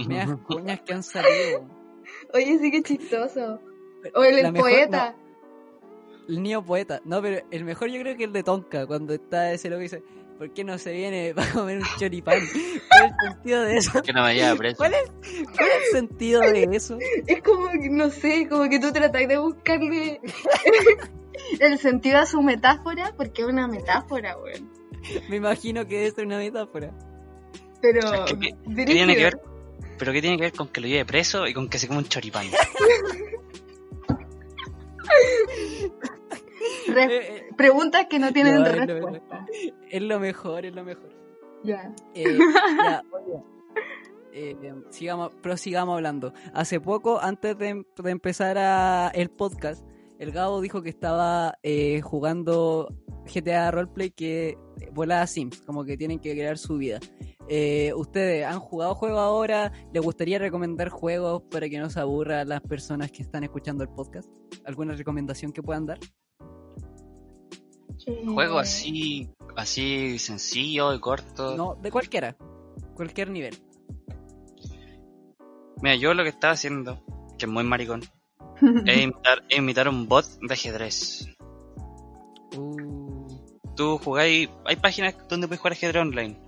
Medias 0.06 0.30
cuñas 0.46 0.80
que 0.80 0.92
han 0.94 1.02
salido. 1.02 1.64
Oye, 2.34 2.58
sí 2.60 2.70
que 2.70 2.82
chistoso. 2.82 3.60
O 4.14 4.24
el, 4.24 4.36
La 4.36 4.48
el 4.48 4.52
mejor- 4.52 4.70
poeta. 4.70 5.16
El 6.28 6.42
niño 6.42 6.64
poeta. 6.64 7.00
No, 7.04 7.20
pero 7.22 7.44
el 7.50 7.64
mejor 7.64 7.90
yo 7.90 8.00
creo 8.00 8.16
que 8.16 8.24
el 8.24 8.32
de 8.32 8.42
Tonka, 8.42 8.86
cuando 8.86 9.12
está 9.14 9.52
ese 9.52 9.68
loco 9.68 9.80
y 9.80 9.84
dice, 9.84 10.02
¿por 10.38 10.52
qué 10.52 10.64
no 10.64 10.78
se 10.78 10.92
viene 10.92 11.32
para 11.34 11.52
comer 11.52 11.78
un 11.78 11.84
choripán? 11.98 12.38
¿Cuál 12.88 13.06
es 13.06 13.12
el 13.12 13.32
sentido 13.32 13.62
de 13.62 13.76
eso? 13.76 14.02
Que 14.02 14.12
no 14.12 14.24
me 14.24 14.34
lleva 14.34 14.56
preso. 14.56 14.76
¿Cuál 14.78 14.94
es, 14.94 15.10
cuál 15.56 15.68
es 15.68 15.86
el 15.86 15.92
sentido 15.92 16.40
de 16.40 16.68
eso? 16.72 16.98
Es 17.26 17.42
como, 17.42 17.68
que, 17.70 17.88
no 17.90 18.10
sé, 18.10 18.48
como 18.48 18.68
que 18.68 18.78
tú 18.78 18.92
tratas 18.92 19.26
de 19.28 19.38
buscarle 19.38 20.20
el 21.60 21.78
sentido 21.78 22.18
a 22.18 22.26
su 22.26 22.42
metáfora, 22.42 23.12
porque 23.16 23.42
es 23.42 23.48
una 23.48 23.66
metáfora, 23.68 24.36
weón. 24.38 24.70
Me 25.28 25.36
imagino 25.36 25.86
que 25.86 26.10
ser 26.10 26.26
una 26.26 26.38
metáfora. 26.38 26.92
Pero, 27.80 28.00
¿Qué- 28.26 28.38
qué- 28.38 28.50
¿Qué 28.50 28.56
brígido. 28.64 28.86
tiene 28.94 29.16
que 29.16 29.24
ver? 29.24 29.40
¿Pero 29.98 30.12
qué 30.12 30.20
tiene 30.20 30.36
que 30.36 30.42
ver 30.44 30.52
con 30.52 30.68
que 30.68 30.80
lo 30.80 30.86
lleve 30.86 31.04
preso 31.04 31.46
y 31.46 31.54
con 31.54 31.68
que 31.68 31.78
se 31.78 31.86
come 31.88 31.98
un 32.00 32.06
choripán? 32.06 32.46
Re- 36.88 37.04
Eh, 37.04 37.36
eh, 37.36 37.48
preguntas 37.56 38.06
que 38.08 38.18
no 38.18 38.32
tienen 38.32 38.56
No, 38.56 38.66
es 38.66 38.76
lo 38.76 38.84
respuesta. 38.86 39.46
es 39.90 40.02
lo 40.02 40.20
mejor, 40.20 40.66
es 40.66 40.74
lo 40.74 40.84
mejor. 40.84 41.10
Ya. 41.64 41.92
Eh, 42.14 42.38
ya, 42.84 43.02
oye. 43.12 43.42
Eh, 44.34 44.56
sigamos, 44.90 45.32
prosigamos 45.42 45.96
hablando. 45.96 46.32
Hace 46.54 46.80
poco, 46.80 47.20
antes 47.20 47.56
de, 47.58 47.84
de 47.96 48.10
empezar 48.10 48.56
a- 48.58 49.10
el 49.14 49.28
podcast, 49.30 49.84
el 50.18 50.30
Gabo 50.30 50.60
dijo 50.60 50.82
que 50.82 50.90
estaba 50.90 51.58
eh, 51.62 52.00
jugando 52.00 52.88
GTA 53.32 53.70
Roleplay 53.70 54.10
que 54.10 54.56
volaba 54.92 55.26
Sims, 55.26 55.60
como 55.62 55.84
que 55.84 55.96
tienen 55.96 56.18
que 56.18 56.32
crear 56.32 56.58
su 56.58 56.76
vida. 56.76 57.00
Eh, 57.48 57.92
¿Ustedes 57.94 58.46
han 58.46 58.60
jugado 58.60 58.94
juegos 58.94 59.18
ahora? 59.18 59.72
¿Les 59.92 60.02
gustaría 60.02 60.38
recomendar 60.38 60.88
juegos 60.88 61.42
para 61.50 61.68
que 61.68 61.78
no 61.78 61.90
se 61.90 62.00
aburran 62.00 62.48
las 62.48 62.60
personas 62.62 63.10
que 63.10 63.22
están 63.22 63.44
escuchando 63.44 63.82
el 63.82 63.90
podcast? 63.90 64.28
¿Alguna 64.64 64.94
recomendación 64.94 65.52
que 65.52 65.62
puedan 65.62 65.86
dar? 65.86 65.98
Eh, 68.06 68.22
Juego 68.26 68.58
así, 68.58 69.28
así 69.56 70.18
sencillo 70.18 70.94
y 70.94 71.00
corto. 71.00 71.56
No, 71.56 71.74
de 71.74 71.90
cualquiera. 71.90 72.36
Cualquier 72.94 73.30
nivel. 73.30 73.56
Mira, 75.82 75.96
yo 75.96 76.14
lo 76.14 76.22
que 76.22 76.28
estaba 76.28 76.52
haciendo, 76.52 77.02
que 77.38 77.46
es 77.46 77.50
muy 77.50 77.64
maricón, 77.64 78.02
es 78.86 79.02
imitar, 79.02 79.42
es 79.48 79.58
imitar 79.58 79.88
un 79.88 80.08
bot 80.08 80.26
de 80.40 80.54
ajedrez. 80.54 81.28
Uh, 82.56 83.26
Tú 83.74 83.98
jugáis, 83.98 84.50
hay 84.64 84.76
páginas 84.76 85.16
donde 85.28 85.48
puedes 85.48 85.60
jugar 85.60 85.72
ajedrez 85.72 86.02
online. 86.02 86.38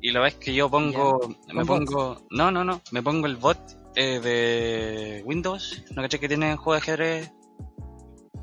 Y 0.00 0.10
la 0.10 0.20
vez 0.20 0.34
que 0.34 0.52
yo 0.52 0.68
pongo, 0.68 1.36
me 1.52 1.64
pongo, 1.64 2.26
no, 2.30 2.50
no, 2.50 2.64
no, 2.64 2.80
me 2.90 3.02
pongo 3.02 3.26
el 3.26 3.36
bot 3.36 3.58
eh, 3.94 4.18
de 4.20 5.22
Windows, 5.24 5.84
¿no 5.94 6.02
caché 6.02 6.18
que 6.18 6.26
tiene 6.28 6.50
un 6.50 6.56
juego 6.56 6.72
de 6.72 6.78
ajedrez 6.78 7.32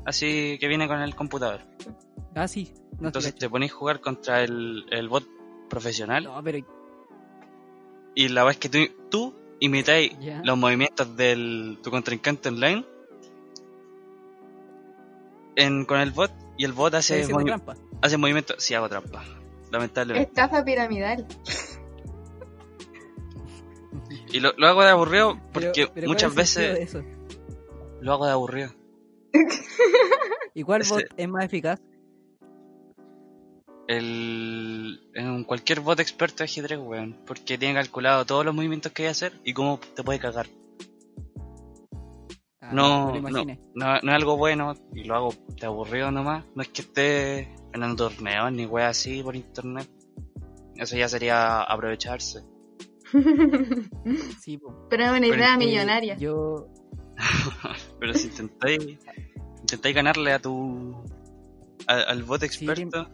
así 0.06 0.56
que 0.58 0.68
viene 0.68 0.88
con 0.88 1.00
el 1.00 1.14
computador? 1.14 1.60
ah, 2.34 2.48
sí. 2.48 2.72
No, 2.98 3.08
Entonces 3.08 3.34
te 3.34 3.40
te 3.40 3.50
ponéis 3.50 3.72
a 3.72 3.76
jugar 3.76 4.00
contra 4.00 4.42
el, 4.42 4.84
el 4.90 5.08
bot 5.08 5.26
profesional 5.68 6.24
no, 6.24 6.42
pero 6.42 6.58
y 8.14 8.28
la 8.28 8.44
vez 8.44 8.58
que 8.58 8.68
tú, 8.68 8.78
tú 9.10 9.34
imitáis 9.60 10.12
los 10.42 10.56
movimientos 10.58 11.16
de 11.16 11.76
tu 11.82 11.90
contrincante 11.90 12.48
online 12.48 12.84
en, 15.56 15.84
con 15.84 16.00
el 16.00 16.10
bot 16.12 16.32
y 16.56 16.64
el 16.64 16.72
bot 16.72 16.94
hace, 16.94 17.26
movi- 17.28 17.44
trampa. 17.46 17.76
hace 18.02 18.16
movimientos. 18.16 18.56
Sí, 18.62 18.74
hago 18.74 18.88
trampa. 18.88 19.22
Lamentablemente. 19.70 20.28
Estafa 20.28 20.64
piramidal. 20.64 21.26
Y 24.32 24.40
lo, 24.40 24.52
lo 24.56 24.66
hago 24.68 24.82
de 24.82 24.90
aburrido 24.90 25.40
porque 25.52 25.70
Pero- 25.74 25.92
pero 25.92 25.92
¿cuál 25.94 26.08
muchas 26.08 26.34
veces 26.34 26.96
lo 28.00 28.12
hago 28.12 28.26
de 28.26 28.32
aburrido. 28.32 28.70
¿Y 30.54 30.62
cuál 30.62 30.82
Ese- 30.82 30.94
bot 30.94 31.04
es 31.16 31.28
más 31.28 31.44
eficaz? 31.44 31.80
El, 33.90 35.00
en 35.14 35.42
cualquier 35.44 35.80
bot 35.80 35.98
experto 35.98 36.38
de 36.38 36.44
ajedrez, 36.44 36.78
weón. 36.78 37.16
Porque 37.26 37.58
tiene 37.58 37.74
calculado 37.74 38.24
todos 38.24 38.44
los 38.44 38.54
movimientos 38.54 38.92
que 38.92 39.02
hay 39.02 39.06
que 39.06 39.10
hacer 39.10 39.32
y 39.44 39.52
cómo 39.52 39.80
te 39.96 40.04
puede 40.04 40.20
cagar. 40.20 40.46
Ah, 42.60 42.70
no, 42.72 43.12
no, 43.20 43.44
no, 43.74 44.00
no 44.02 44.10
es 44.10 44.14
algo 44.14 44.36
bueno 44.36 44.74
y 44.94 45.04
lo 45.04 45.14
hago 45.16 45.34
de 45.60 45.66
aburrido 45.66 46.10
nomás. 46.12 46.44
No 46.54 46.62
es 46.62 46.68
que 46.68 46.82
esté 46.82 47.48
ganando 47.72 48.08
torneos 48.08 48.52
ni 48.52 48.64
wea 48.66 48.88
así 48.90 49.22
por 49.24 49.34
internet. 49.34 49.88
Eso 50.76 50.96
ya 50.96 51.08
sería 51.08 51.62
aprovecharse. 51.62 52.42
Sí, 54.40 54.56
po. 54.58 54.86
Pero 54.88 55.04
es 55.06 55.10
una 55.10 55.26
idea 55.26 55.56
millonaria. 55.56 56.16
yo, 56.16 56.68
Pero 57.98 58.14
si 58.14 58.28
intentáis, 58.28 58.98
intentáis 59.62 59.94
ganarle 59.96 60.32
a 60.32 60.38
tu 60.38 60.94
a- 61.88 62.02
al 62.02 62.22
bot 62.22 62.42
experto, 62.44 63.04
sí, 63.04 63.10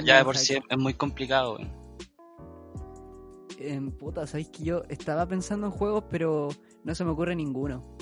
de 0.14 0.20
no, 0.20 0.24
por 0.26 0.36
sí 0.36 0.58
es, 0.68 0.78
muy 0.78 0.94
complicado. 0.94 1.58
en 3.58 3.90
puta, 3.92 4.26
sabéis 4.26 4.48
que 4.50 4.64
yo 4.64 4.82
estaba 4.88 5.26
pensando 5.26 5.66
en 5.66 5.72
juegos, 5.72 6.04
pero 6.10 6.48
no 6.84 6.94
se 6.94 7.04
me 7.04 7.10
ocurre 7.10 7.34
ninguno. 7.36 7.96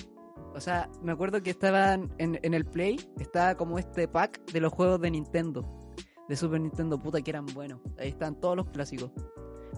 O 0.55 0.61
sea, 0.61 0.89
me 1.03 1.13
acuerdo 1.13 1.43
que 1.43 1.51
estaban 1.51 2.13
en, 2.19 2.39
en 2.43 2.55
el 2.55 2.65
Play, 2.65 2.99
estaba 3.19 3.55
como 3.57 3.79
este 3.79 4.09
pack 4.09 4.51
de 4.53 4.61
los 4.61 4.73
juegos 4.73 5.01
de 5.01 5.11
Nintendo, 5.11 5.95
de 6.29 6.37
Super 6.37 6.61
Nintendo, 6.61 6.99
puta, 6.99 7.21
que 7.21 7.31
eran 7.31 7.47
buenos. 7.47 7.81
Ahí 7.99 8.09
están 8.09 8.41
todos 8.41 8.57
los 8.57 8.69
clásicos. 8.71 9.11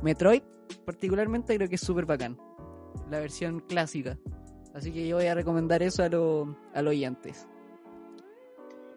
Metroid, 0.03 0.43
particularmente, 0.87 1.55
creo 1.57 1.69
que 1.69 1.75
es 1.75 1.81
súper 1.81 2.07
bacán. 2.07 2.39
La 3.11 3.21
versión 3.21 3.61
clásica. 3.61 4.19
Así 4.75 4.93
que 4.93 5.07
yo 5.07 5.17
voy 5.17 5.27
a 5.27 5.35
recomendar 5.35 5.83
eso 5.83 6.03
a, 6.03 6.09
lo- 6.09 6.57
a 6.75 6.81
los 6.83 6.93
oyentes. 6.93 7.47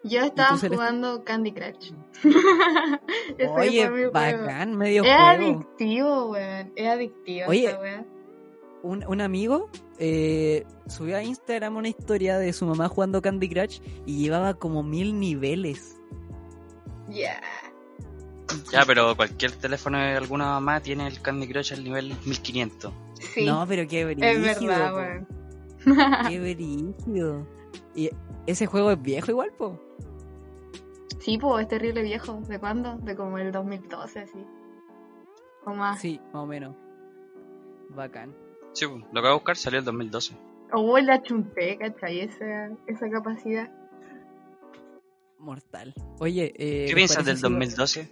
Yo 0.04 0.20
estaba 0.20 0.56
jugando 0.58 1.24
Candy 1.24 1.52
Crush. 1.52 1.92
Ese 3.38 3.48
Oye, 3.50 3.90
mi 3.90 4.04
bacán, 4.06 4.76
medio 4.76 5.02
Es 5.02 5.08
juego. 5.10 5.26
adictivo, 5.26 6.30
weón. 6.30 6.72
Es 6.76 6.88
adictivo 6.88 7.48
Oye, 7.48 7.66
esa 7.68 7.80
weá. 7.80 8.04
un, 8.82 9.04
un 9.06 9.20
amigo 9.20 9.70
eh, 9.98 10.64
subió 10.88 11.16
a 11.16 11.22
Instagram 11.22 11.76
una 11.76 11.88
historia 11.88 12.38
de 12.38 12.52
su 12.52 12.66
mamá 12.66 12.88
jugando 12.88 13.22
Candy 13.22 13.48
Crush 13.48 13.80
y 14.06 14.18
llevaba 14.22 14.54
como 14.54 14.82
mil 14.82 15.18
niveles. 15.18 15.96
Ya. 17.08 17.40
Ya, 18.70 18.84
pero 18.86 19.16
cualquier 19.16 19.52
teléfono 19.52 19.98
de 19.98 20.16
alguna 20.16 20.44
mamá 20.46 20.80
tiene 20.80 21.06
el 21.06 21.20
Candy 21.22 21.48
Crush 21.48 21.72
al 21.72 21.82
nivel 21.82 22.14
1500. 22.26 22.92
Sí. 23.32 23.46
No, 23.46 23.64
pero 23.66 23.86
qué 23.88 24.04
brígido. 24.04 24.28
es 24.28 24.60
verdad, 24.60 24.94
weón. 24.94 25.26
Qué 26.28 26.40
brígido. 26.40 27.46
Y 27.94 28.10
ese 28.46 28.66
juego 28.66 28.90
es 28.90 29.00
viejo 29.00 29.30
igual, 29.30 29.50
po. 29.56 29.78
Sí, 31.20 31.38
pues 31.38 31.62
es 31.62 31.68
terrible 31.68 32.02
viejo. 32.02 32.40
¿De 32.48 32.58
cuándo? 32.58 32.96
De 32.98 33.16
como 33.16 33.38
el 33.38 33.52
2012, 33.52 34.20
así. 34.20 34.44
O 35.66 35.74
más. 35.74 36.00
Sí, 36.00 36.20
más 36.32 36.42
o 36.42 36.46
menos. 36.46 36.76
Bacán. 37.90 38.34
Sí, 38.72 38.86
pues, 38.86 39.02
lo 39.02 39.12
que 39.12 39.20
voy 39.20 39.30
a 39.30 39.34
buscar 39.34 39.56
salió 39.56 39.78
el 39.78 39.84
2012. 39.84 40.36
O 40.72 40.98
la 40.98 41.22
chunté, 41.22 41.78
¿cachai? 41.78 42.20
Esa, 42.20 42.70
esa 42.86 43.08
capacidad. 43.10 43.70
Mortal. 45.38 45.94
Oye, 46.20 46.46
eh, 46.56 46.86
¿Qué 46.86 46.86
¿les 46.86 46.94
piensas 46.94 47.24
del 47.24 47.36
si- 47.36 47.42
2012? 47.42 48.08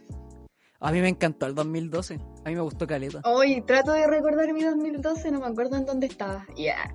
A 0.81 0.91
mí 0.93 1.01
me 1.01 1.09
encantó 1.09 1.47
el 1.47 1.55
2012. 1.55 2.19
A 2.45 2.49
mí 2.49 2.55
me 2.57 2.61
gustó 2.61 2.87
Caleta. 2.87 3.21
Hoy 3.25 3.63
trato 3.63 3.93
de 3.93 4.07
recordar 4.07 4.53
mi 4.53 4.63
2012, 4.65 5.31
no 5.31 5.41
me 5.41 5.47
acuerdo 5.47 5.77
en 5.77 5.87
dónde 5.87 6.07
estaba. 6.07 6.45
Ya. 6.57 6.95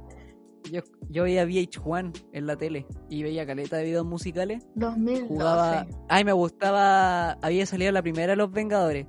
Yo, 0.71 0.81
yo 1.09 1.23
veía 1.23 1.45
VH1 1.45 2.27
en 2.33 2.47
la 2.47 2.55
tele 2.57 2.85
y 3.09 3.23
veía 3.23 3.45
Caleta 3.45 3.77
de 3.77 3.83
videos 3.85 4.05
musicales. 4.05 4.65
2012. 4.75 5.27
Jugaba. 5.27 5.85
Ay, 6.09 6.23
me 6.25 6.33
gustaba. 6.33 7.31
Había 7.41 7.65
salido 7.65 7.91
la 7.91 8.01
primera 8.01 8.31
de 8.33 8.35
Los 8.37 8.51
Vengadores. 8.51 9.07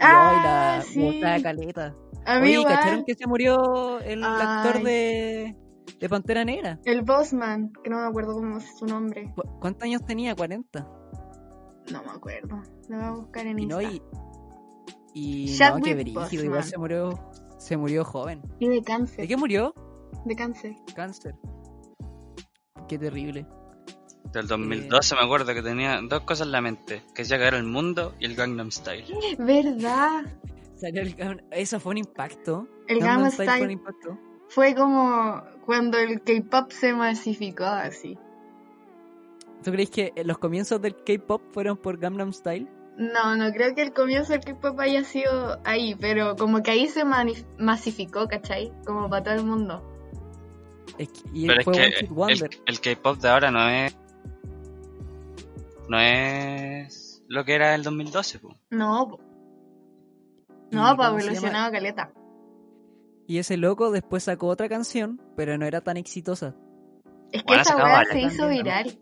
Ah, 0.00 0.76
la 0.76 0.82
sí. 0.82 0.98
me 0.98 1.04
gustaba 1.12 1.40
Caleta. 1.42 1.94
A 2.26 2.38
mí 2.40 2.56
Oye. 2.56 2.64
¿cacharon 2.66 3.04
que 3.04 3.14
se 3.14 3.26
murió 3.26 3.98
el 4.00 4.22
Ay. 4.22 4.40
actor 4.42 4.82
de, 4.84 5.56
de 5.98 6.08
Pantera 6.08 6.44
Negra? 6.44 6.78
El 6.84 7.02
Bossman, 7.02 7.72
que 7.82 7.90
no 7.90 7.96
me 8.00 8.06
acuerdo 8.08 8.34
cómo 8.34 8.58
es 8.58 8.78
su 8.78 8.86
nombre. 8.86 9.32
¿Cu- 9.34 9.42
¿Cuántos 9.60 9.84
años 9.84 10.04
tenía? 10.04 10.34
40. 10.34 10.86
No 11.92 12.02
me 12.04 12.10
acuerdo. 12.10 12.62
Lo 12.88 12.96
voy 12.96 13.06
a 13.06 13.10
buscar 13.12 13.46
en 13.46 13.58
Y 13.58 13.66
no, 13.66 13.80
y. 13.82 14.02
Y 15.14 15.56
no, 15.58 15.80
qué 15.82 15.94
brígido. 15.94 16.44
Igual 16.44 16.64
se 16.64 16.78
murió. 16.78 17.18
Se 17.58 17.76
murió 17.76 18.04
joven. 18.04 18.42
Y 18.58 18.68
de 18.68 18.74
¿De 18.76 18.82
cáncer. 18.82 19.26
qué 19.26 19.36
murió? 19.36 19.74
De 20.24 20.36
cáncer. 20.36 20.76
Cáncer. 20.94 21.34
Qué 22.88 22.98
terrible. 22.98 23.46
Del 24.32 24.46
2012 24.46 25.14
me 25.16 25.22
acuerdo 25.22 25.54
que 25.54 25.62
tenía 25.62 26.00
dos 26.02 26.20
cosas 26.20 26.46
en 26.46 26.52
la 26.52 26.60
mente. 26.60 27.02
Que 27.14 27.22
decía 27.22 27.38
que 27.38 27.44
era 27.44 27.56
el 27.56 27.64
mundo 27.64 28.14
y 28.20 28.26
el 28.26 28.36
Gangnam 28.36 28.70
Style. 28.70 29.04
¿Verdad? 29.38 30.24
Salió 30.76 31.02
el 31.02 31.44
Eso 31.50 31.80
fue 31.80 31.92
un 31.92 31.98
impacto. 31.98 32.68
El 32.86 33.00
Gangnam 33.00 33.30
Gangnam 33.30 33.32
Style 33.32 33.50
fue 33.50 33.64
un 33.64 33.70
impacto. 33.70 34.18
fue 34.48 34.74
como 34.74 35.42
cuando 35.64 35.98
el 35.98 36.22
K-pop 36.22 36.70
se 36.70 36.92
masificó 36.92 37.64
así. 37.64 38.18
¿Tú 39.62 39.72
crees 39.72 39.90
que 39.90 40.12
los 40.24 40.38
comienzos 40.38 40.80
del 40.80 40.96
K-pop 40.96 41.42
fueron 41.52 41.76
por 41.76 41.98
Gangnam 41.98 42.32
Style? 42.32 42.68
No, 42.96 43.36
no 43.36 43.52
creo 43.52 43.74
que 43.74 43.82
el 43.82 43.92
comienzo 43.92 44.32
del 44.32 44.42
K-pop 44.42 44.78
haya 44.80 45.04
sido 45.04 45.58
ahí, 45.64 45.94
pero 45.94 46.36
como 46.36 46.62
que 46.62 46.70
ahí 46.70 46.88
se 46.88 47.04
masificó, 47.58 48.28
¿cachai? 48.28 48.72
Como 48.86 49.08
para 49.08 49.24
todo 49.24 49.34
el 49.34 49.44
mundo. 49.44 49.89
Es 50.98 51.08
que- 51.08 51.20
y 51.32 51.46
Pero 51.46 51.58
es 51.60 51.64
fue 51.64 51.74
que 51.74 51.92
Hit 51.92 52.10
Wonder. 52.10 52.50
el, 52.52 52.60
el 52.66 52.80
K-pop 52.80 53.18
de 53.18 53.28
ahora 53.28 53.50
no 53.50 53.68
es. 53.68 53.96
No 55.88 55.98
es 55.98 57.22
lo 57.28 57.44
que 57.44 57.54
era 57.54 57.74
el 57.74 57.82
2012, 57.82 58.38
po. 58.38 58.54
No, 58.70 59.08
po. 59.08 59.20
¿Y 60.70 60.76
no, 60.76 60.96
pues 60.96 61.08
evolucionaba 61.08 61.70
caleta. 61.72 62.12
Y 63.26 63.38
ese 63.38 63.56
loco 63.56 63.90
después 63.90 64.24
sacó 64.24 64.48
otra 64.48 64.68
canción, 64.68 65.20
pero 65.36 65.56
no 65.58 65.66
era 65.66 65.80
tan 65.80 65.96
exitosa. 65.96 66.54
Es 67.32 67.42
que 67.42 67.46
Bueno, 67.46 67.62
esa 67.62 67.76
weá 67.76 68.04
se 68.04 68.20
hizo 68.20 68.36
también, 68.38 68.38
¿no? 68.38 68.48
viral. 68.48 68.98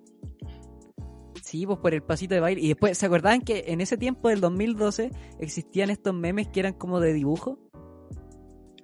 Sí, 1.42 1.66
pues 1.66 1.78
por 1.78 1.94
el 1.94 2.02
pasito 2.02 2.34
de 2.34 2.40
baile. 2.40 2.60
Y 2.60 2.68
después, 2.68 2.98
¿se 2.98 3.06
acordaban 3.06 3.40
que 3.40 3.64
en 3.68 3.80
ese 3.80 3.96
tiempo 3.96 4.28
del 4.28 4.40
2012 4.40 5.10
existían 5.38 5.88
estos 5.88 6.14
memes 6.14 6.48
que 6.48 6.60
eran 6.60 6.74
como 6.74 7.00
de 7.00 7.14
dibujo? 7.14 7.58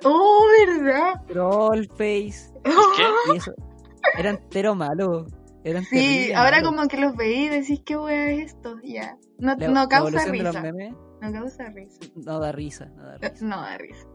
Oh, 0.03 0.45
¿verdad? 0.67 1.23
Trollface. 1.29 2.53
¿Qué? 2.65 3.33
Y 3.33 3.37
eso. 3.37 3.53
Eran 4.19 4.37
entero 4.37 4.75
malo. 4.75 5.27
Eran 5.65 5.85
Sí, 5.85 6.33
ahora 6.33 6.59
malos. 6.61 6.71
como 6.75 6.89
que 6.89 6.97
los 6.99 7.17
veí 7.17 7.45
y 7.45 7.49
decís, 7.49 7.81
¿qué 7.87 7.97
weá 7.97 8.31
es 8.33 8.53
esto? 8.53 8.77
Ya. 8.83 9.17
No, 9.39 9.55
La- 9.57 9.69
no 9.69 9.89
causa 9.89 10.25
risa. 10.27 10.63
No 11.23 11.33
causa 11.33 11.65
risa. 11.71 12.01
no 12.17 12.39
da 12.39 12.53
risa, 12.53 12.87
no 12.97 13.03
da 13.05 13.17
risa. 13.19 13.45
No 13.47 13.57
da 13.63 13.79
risa. 13.79 14.07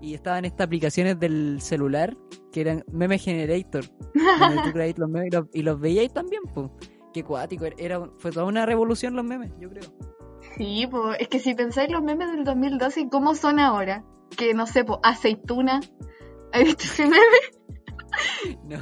Y 0.00 0.14
estaban 0.14 0.44
estas 0.44 0.66
aplicaciones 0.66 1.18
del 1.18 1.60
celular 1.60 2.16
que 2.52 2.60
eran 2.62 2.84
Meme 2.92 3.18
Generator. 3.18 3.84
donde 4.40 4.62
tú 4.64 4.72
creabas 4.72 4.98
los 4.98 5.08
memes 5.08 5.28
y 5.28 5.30
los, 5.36 5.46
y 5.52 5.62
los 5.62 5.80
veíais 5.80 6.12
también, 6.12 6.42
pues. 6.54 6.70
Qué 7.12 7.22
cuático. 7.22 7.64
Era, 7.78 8.04
fue 8.18 8.32
toda 8.32 8.46
una 8.46 8.66
revolución 8.66 9.14
los 9.14 9.24
memes, 9.24 9.52
yo 9.60 9.68
creo. 9.70 9.84
Sí, 10.56 10.86
pues 10.90 11.16
es 11.20 11.28
que 11.28 11.38
si 11.40 11.54
pensáis 11.54 11.90
los 11.90 12.02
memes 12.02 12.30
del 12.30 12.44
2012, 12.44 13.08
¿cómo 13.10 13.34
son 13.34 13.58
ahora? 13.58 14.04
Que 14.36 14.54
no 14.54 14.66
sé, 14.66 14.84
pues 14.84 14.98
aceituna. 15.02 15.80
¿Has 16.52 16.62
visto 16.64 16.84
ese 16.84 17.04
meme 17.04 17.18
No, 18.64 18.78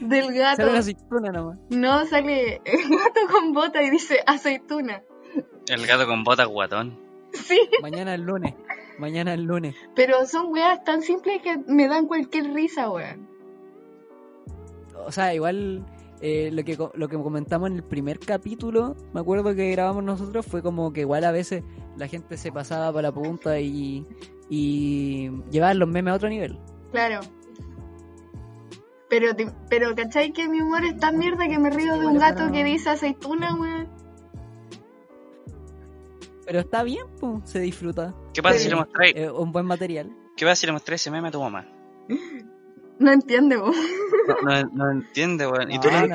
del 0.00 0.32
gato? 0.34 0.56
sale 0.58 0.72
la 0.72 0.78
aceituna 0.80 1.32
nomás. 1.32 1.58
No, 1.70 2.04
sale 2.06 2.60
el 2.64 2.88
gato 2.90 3.20
con 3.30 3.52
bota 3.54 3.82
y 3.82 3.90
dice 3.90 4.18
aceituna. 4.26 5.02
El 5.68 5.86
gato 5.86 6.06
con 6.06 6.24
botas 6.24 6.46
guatón. 6.48 6.98
Sí, 7.32 7.58
Mañana 7.80 8.14
el 8.14 8.22
lunes. 8.22 8.54
Mañana 8.98 9.32
el 9.34 9.42
lunes. 9.44 9.74
pero 9.96 10.24
son 10.26 10.52
weas 10.52 10.84
tan 10.84 11.02
simples 11.02 11.40
que 11.42 11.56
me 11.66 11.88
dan 11.88 12.06
cualquier 12.06 12.52
risa, 12.52 12.90
weón. 12.90 13.28
O 15.06 15.10
sea, 15.10 15.34
igual 15.34 15.84
eh, 16.20 16.50
lo, 16.52 16.64
que, 16.64 16.76
co- 16.76 16.92
lo 16.94 17.08
que 17.08 17.16
comentamos 17.16 17.70
en 17.70 17.76
el 17.76 17.82
primer 17.84 18.18
capítulo, 18.18 18.96
me 19.12 19.20
acuerdo 19.20 19.54
que 19.54 19.70
grabamos 19.72 20.02
nosotros, 20.04 20.46
fue 20.46 20.62
como 20.62 20.92
que 20.92 21.00
igual 21.02 21.24
a 21.24 21.32
veces 21.32 21.62
la 21.96 22.08
gente 22.08 22.36
se 22.36 22.50
pasaba 22.52 22.92
para 22.92 23.08
la 23.08 23.12
punta 23.14 23.60
y, 23.60 24.06
y 24.48 25.30
llevaban 25.50 25.78
los 25.78 25.88
memes 25.88 26.12
a 26.12 26.16
otro 26.16 26.28
nivel. 26.28 26.58
Claro. 26.92 27.20
Pero, 29.10 29.34
te- 29.36 29.52
pero 29.68 29.94
¿cachai 29.94 30.32
que 30.32 30.48
mi 30.48 30.60
humor 30.60 30.84
es 30.84 30.98
tan 30.98 31.18
mierda 31.18 31.46
que 31.48 31.58
me 31.58 31.70
río 31.70 31.98
de 31.98 32.06
un 32.06 32.18
gato 32.18 32.50
que 32.50 32.64
dice 32.64 32.90
aceituna, 32.90 33.54
weón? 33.54 33.88
Pero 36.46 36.60
está 36.60 36.82
bien, 36.82 37.06
pues, 37.20 37.48
se 37.48 37.60
disfruta. 37.60 38.14
¿Qué 38.34 38.42
pasa 38.42 38.58
si 38.58 38.68
le 38.68 38.76
mostráis? 38.76 39.14
Eh, 39.16 39.30
un 39.30 39.50
buen 39.52 39.64
material. 39.66 40.14
¿Qué 40.36 40.44
pasa 40.44 40.56
si 40.56 40.66
le 40.66 40.72
mostráis 40.72 41.00
ese 41.00 41.10
meme 41.10 41.28
a 41.28 41.30
tu 41.30 41.40
mamá? 41.40 41.66
No 42.98 43.12
entiende, 43.12 43.58
weón. 43.58 43.74
No, 44.28 44.62
no, 44.62 44.70
no 44.72 44.90
entiende, 44.90 45.46
weón. 45.46 45.70
Y 45.70 45.78
tú 45.80 45.88
No, 45.90 46.06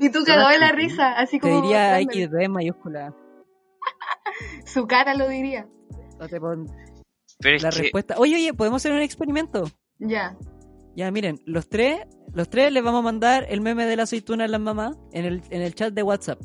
Y 0.00 0.10
tú 0.10 0.24
cagado 0.24 0.48
de 0.50 0.58
la 0.58 0.68
entendí. 0.70 0.88
risa, 0.88 1.12
así 1.18 1.38
te 1.38 1.48
como. 1.48 1.62
diría 1.62 1.96
mostrándole. 1.98 2.26
XD 2.26 2.34
en 2.42 2.52
mayúscula. 2.52 3.14
Su 4.64 4.86
cara 4.86 5.14
lo 5.14 5.28
diría. 5.28 5.66
No 6.18 6.28
te 6.28 6.40
pon- 6.40 6.66
Pero 7.40 7.56
es 7.56 7.62
la 7.62 7.70
que 7.70 7.78
respuesta. 7.82 8.14
Oye, 8.18 8.34
oye, 8.36 8.54
podemos 8.54 8.80
hacer 8.82 8.92
un 8.92 9.00
experimento. 9.00 9.64
Ya. 9.98 10.36
Ya, 10.96 11.10
miren, 11.10 11.40
los 11.46 11.68
tres, 11.68 12.00
los 12.32 12.48
tres 12.50 12.72
les 12.72 12.82
vamos 12.82 13.00
a 13.00 13.02
mandar 13.04 13.46
el 13.48 13.60
meme 13.60 13.86
de 13.86 13.96
la 13.96 14.02
aceituna 14.04 14.44
a 14.44 14.48
las 14.48 14.60
mamás 14.60 14.96
en 15.12 15.24
el, 15.24 15.42
en 15.50 15.62
el 15.62 15.74
chat 15.74 15.92
de 15.94 16.02
WhatsApp. 16.02 16.40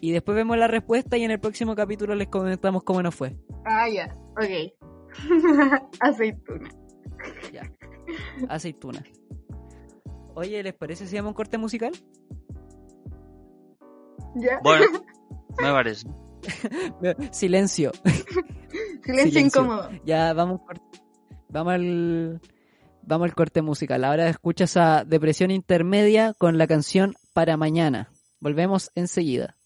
Y 0.00 0.12
después 0.12 0.36
vemos 0.36 0.56
la 0.58 0.68
respuesta 0.68 1.16
y 1.16 1.24
en 1.24 1.30
el 1.30 1.40
próximo 1.40 1.74
capítulo 1.74 2.14
les 2.14 2.28
comentamos 2.28 2.82
cómo 2.82 3.02
nos 3.02 3.14
fue. 3.14 3.36
Ah, 3.64 3.88
ya. 3.88 4.14
Ok. 4.36 4.72
aceituna. 6.00 6.70
Ya. 7.52 7.62
Aceituna. 8.48 9.04
Oye, 10.34 10.62
¿les 10.62 10.74
parece 10.74 11.06
si 11.06 11.16
hacemos 11.16 11.30
un 11.30 11.34
corte 11.34 11.58
musical? 11.58 11.92
Ya. 14.36 14.60
Bueno, 14.62 14.86
me 15.58 15.72
parece. 15.72 16.06
Silencio. 17.32 17.92
Silencio, 17.92 19.02
silencio. 19.02 19.40
incómodo. 19.40 19.90
Ya, 20.04 20.32
vamos, 20.32 20.60
vamos 21.48 21.72
al 21.72 22.40
vamos 23.02 23.24
al 23.24 23.34
corte 23.34 23.62
musical. 23.62 24.04
Ahora 24.04 24.28
escuchas 24.28 24.76
a 24.76 25.04
Depresión 25.04 25.50
Intermedia 25.50 26.34
con 26.34 26.58
la 26.58 26.66
canción 26.66 27.14
Para 27.32 27.56
Mañana. 27.56 28.10
Volvemos 28.40 28.90
enseguida. 28.94 29.56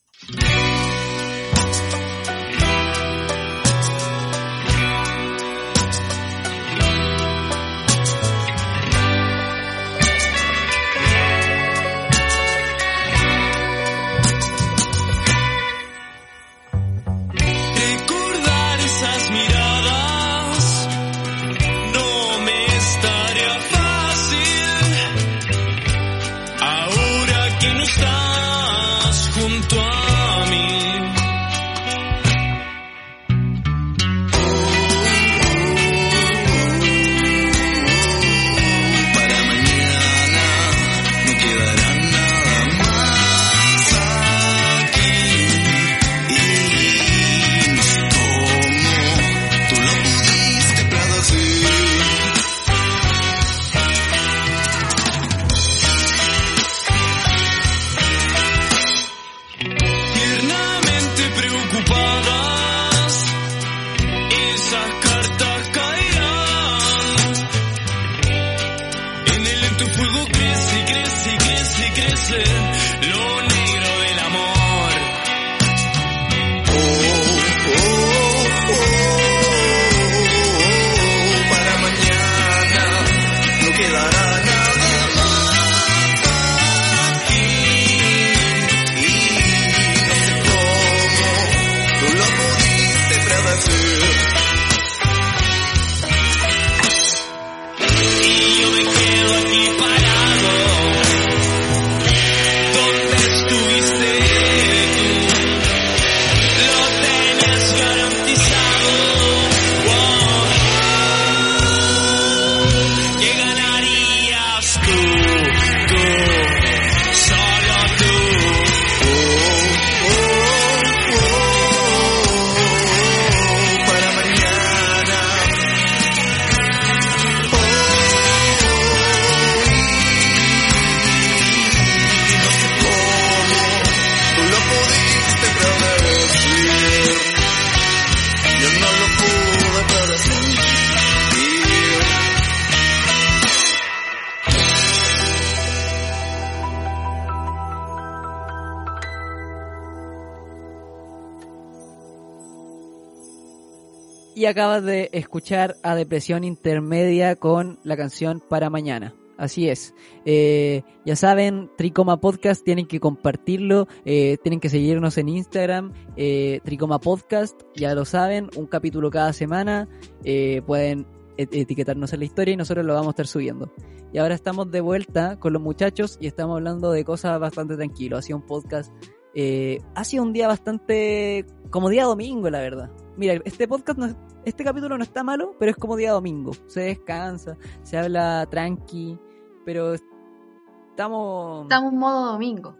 Acabas 154.52 154.84
de 154.84 155.10
escuchar 155.12 155.76
a 155.82 155.94
Depresión 155.94 156.44
Intermedia 156.44 157.36
con 157.36 157.78
la 157.84 157.96
canción 157.96 158.40
Para 158.48 158.70
Mañana. 158.70 159.14
Así 159.36 159.68
es. 159.68 159.94
Eh, 160.24 160.82
ya 161.04 161.16
saben, 161.16 161.68
Tricoma 161.76 162.20
Podcast, 162.20 162.64
tienen 162.64 162.86
que 162.86 163.00
compartirlo, 163.00 163.88
eh, 164.04 164.36
tienen 164.42 164.60
que 164.60 164.68
seguirnos 164.68 165.18
en 165.18 165.28
Instagram, 165.28 165.92
eh, 166.16 166.60
Tricoma 166.64 167.00
Podcast, 167.00 167.60
ya 167.74 167.94
lo 167.94 168.04
saben, 168.04 168.50
un 168.56 168.66
capítulo 168.66 169.10
cada 169.10 169.32
semana, 169.32 169.88
eh, 170.22 170.62
pueden 170.64 171.06
et- 171.36 171.52
etiquetarnos 171.52 172.12
en 172.12 172.20
la 172.20 172.26
historia 172.26 172.54
y 172.54 172.56
nosotros 172.56 172.86
lo 172.86 172.94
vamos 172.94 173.08
a 173.08 173.10
estar 173.10 173.26
subiendo. 173.26 173.72
Y 174.12 174.18
ahora 174.18 174.34
estamos 174.34 174.70
de 174.70 174.80
vuelta 174.80 175.40
con 175.40 175.54
los 175.54 175.62
muchachos 175.62 176.18
y 176.20 176.26
estamos 176.28 176.56
hablando 176.58 176.92
de 176.92 177.02
cosas 177.04 177.40
bastante 177.40 177.74
tranquilos. 177.76 178.18
Ha 178.20 178.22
sido 178.22 178.36
un 178.38 178.46
podcast, 178.46 178.92
eh, 179.34 179.80
ha 179.94 180.04
sido 180.04 180.22
un 180.22 180.32
día 180.32 180.46
bastante 180.46 181.46
como 181.70 181.88
día 181.88 182.04
domingo, 182.04 182.48
la 182.50 182.60
verdad. 182.60 182.90
Mira, 183.16 183.34
este 183.44 183.68
podcast, 183.68 183.98
no 183.98 184.14
este 184.44 184.64
capítulo 184.64 184.96
no 184.96 185.04
está 185.04 185.22
malo, 185.22 185.54
pero 185.58 185.70
es 185.70 185.76
como 185.76 185.96
día 185.96 186.12
domingo. 186.12 186.52
Se 186.66 186.80
descansa, 186.80 187.56
se 187.82 187.98
habla 187.98 188.46
tranqui, 188.50 189.18
pero 189.64 189.94
estamos, 189.94 191.64
Estamos 191.64 191.92
en 191.92 191.98
modo 191.98 192.32
domingo. 192.32 192.76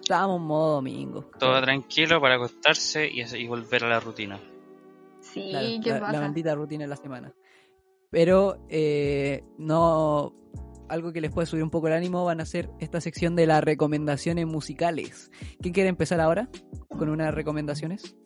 estamos 0.00 0.40
en 0.40 0.46
modo 0.46 0.74
domingo. 0.76 1.24
Todo 1.38 1.60
tranquilo 1.60 2.20
para 2.20 2.36
acostarse 2.36 3.08
y, 3.08 3.22
y 3.22 3.46
volver 3.48 3.84
a 3.84 3.88
la 3.88 4.00
rutina. 4.00 4.40
Sí, 5.20 5.48
Claro, 5.50 5.66
¿qué 5.82 5.90
la, 5.90 6.00
pasa? 6.00 6.12
la 6.12 6.20
maldita 6.20 6.54
rutina 6.54 6.84
de 6.84 6.88
la 6.88 6.96
semana. 6.96 7.34
Pero 8.10 8.58
eh, 8.68 9.42
no 9.58 10.32
algo 10.88 11.12
que 11.12 11.20
les 11.20 11.32
puede 11.32 11.46
subir 11.46 11.64
un 11.64 11.70
poco 11.70 11.88
el 11.88 11.94
ánimo 11.94 12.24
van 12.24 12.40
a 12.40 12.46
ser 12.46 12.70
esta 12.78 13.00
sección 13.00 13.34
de 13.34 13.46
las 13.46 13.62
recomendaciones 13.64 14.46
musicales. 14.46 15.32
¿Quién 15.60 15.74
quiere 15.74 15.88
empezar 15.88 16.20
ahora 16.20 16.48
con 16.88 17.08
unas 17.08 17.34
recomendaciones? 17.34 18.16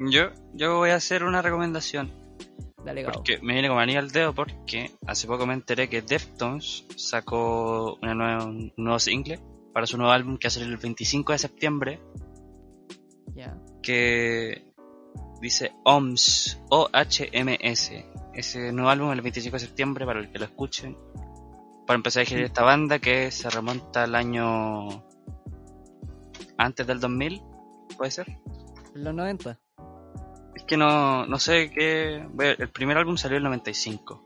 Yo, 0.00 0.30
yo 0.54 0.76
voy 0.78 0.90
a 0.90 0.96
hacer 0.96 1.24
una 1.24 1.42
recomendación. 1.42 2.10
Dale, 2.84 3.02
Gabo. 3.02 3.14
Porque 3.14 3.38
me 3.40 3.52
viene 3.52 3.68
como 3.68 3.80
anillo 3.80 4.00
al 4.00 4.10
dedo 4.10 4.34
porque 4.34 4.90
hace 5.06 5.26
poco 5.28 5.46
me 5.46 5.54
enteré 5.54 5.88
que 5.88 6.02
Deftones 6.02 6.84
sacó 6.96 7.96
una 8.02 8.14
nueva- 8.14 8.44
un 8.44 8.72
nuevo 8.76 8.98
single 8.98 9.38
para 9.72 9.86
su 9.86 9.96
nuevo 9.96 10.12
álbum 10.12 10.36
que 10.36 10.46
va 10.46 10.48
a 10.48 10.50
salir 10.50 10.68
el 10.68 10.76
25 10.78 11.32
de 11.32 11.38
septiembre 11.38 12.00
Ya. 13.36 13.56
que 13.82 14.64
dice 15.40 15.72
OMS, 15.84 16.60
O-H-M-S. 16.70 18.06
Ese 18.34 18.72
nuevo 18.72 18.90
álbum 18.90 19.12
el 19.12 19.20
25 19.20 19.54
de 19.56 19.60
septiembre 19.60 20.04
para 20.04 20.18
el 20.20 20.30
que 20.32 20.38
lo 20.40 20.44
escuchen. 20.46 20.96
Para 21.86 21.96
empezar 21.96 22.20
a 22.20 22.24
digerir 22.24 22.44
esta 22.46 22.62
banda 22.62 22.98
que 22.98 23.30
se 23.30 23.48
remonta 23.50 24.04
al 24.04 24.14
año 24.16 25.04
antes 26.58 26.86
del 26.86 27.00
2000, 27.00 27.42
puede 27.96 28.10
ser. 28.10 28.38
Los 28.94 29.14
90. 29.14 29.58
Que 30.72 30.78
no, 30.78 31.26
no 31.26 31.38
sé 31.38 31.70
qué. 31.70 32.26
El 32.58 32.70
primer 32.70 32.96
álbum 32.96 33.18
salió 33.18 33.36
en 33.36 33.42
el 33.42 33.44
95. 33.44 34.24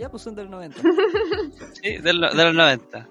Ya, 0.00 0.10
pues 0.10 0.20
son 0.24 0.34
del 0.34 0.50
90. 0.50 0.80
Sí, 1.80 1.98
de, 1.98 2.12
lo- 2.12 2.34
de 2.34 2.44
los 2.44 2.54
90. 2.56 3.08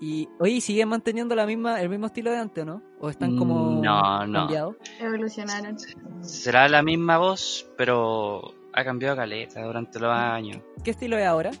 y, 0.00 0.28
oye, 0.40 0.60
¿siguen 0.60 0.88
manteniendo 0.88 1.36
la 1.36 1.46
misma, 1.46 1.80
el 1.80 1.88
mismo 1.88 2.06
estilo 2.06 2.32
de 2.32 2.38
antes 2.38 2.62
o 2.62 2.66
no? 2.66 2.82
¿O 2.98 3.10
están 3.10 3.36
como 3.38 3.80
No, 3.80 4.26
no. 4.26 4.40
cambiados? 4.40 4.76
Evolucionaron. 4.98 5.76
Será 6.22 6.68
la 6.68 6.82
misma 6.82 7.16
voz, 7.18 7.70
pero 7.76 8.42
ha 8.72 8.82
cambiado 8.82 9.14
caleta 9.14 9.62
durante 9.64 10.00
los 10.00 10.10
años. 10.10 10.58
¿Qué 10.82 10.90
estilo 10.90 11.16
es 11.16 11.26
ahora? 11.26 11.52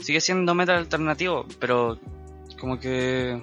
Sigue 0.00 0.20
siendo 0.20 0.54
metal 0.54 0.76
alternativo, 0.76 1.46
pero 1.58 1.98
como 2.60 2.78
que 2.78 3.40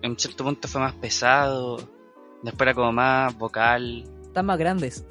en 0.00 0.16
cierto 0.16 0.44
punto 0.44 0.68
fue 0.68 0.80
más 0.80 0.94
pesado. 0.94 1.98
Después 2.42 2.62
era 2.62 2.74
como 2.74 2.92
más 2.92 3.36
vocal. 3.38 4.04
Están 4.22 4.46
más 4.46 4.58
grandes, 4.58 5.06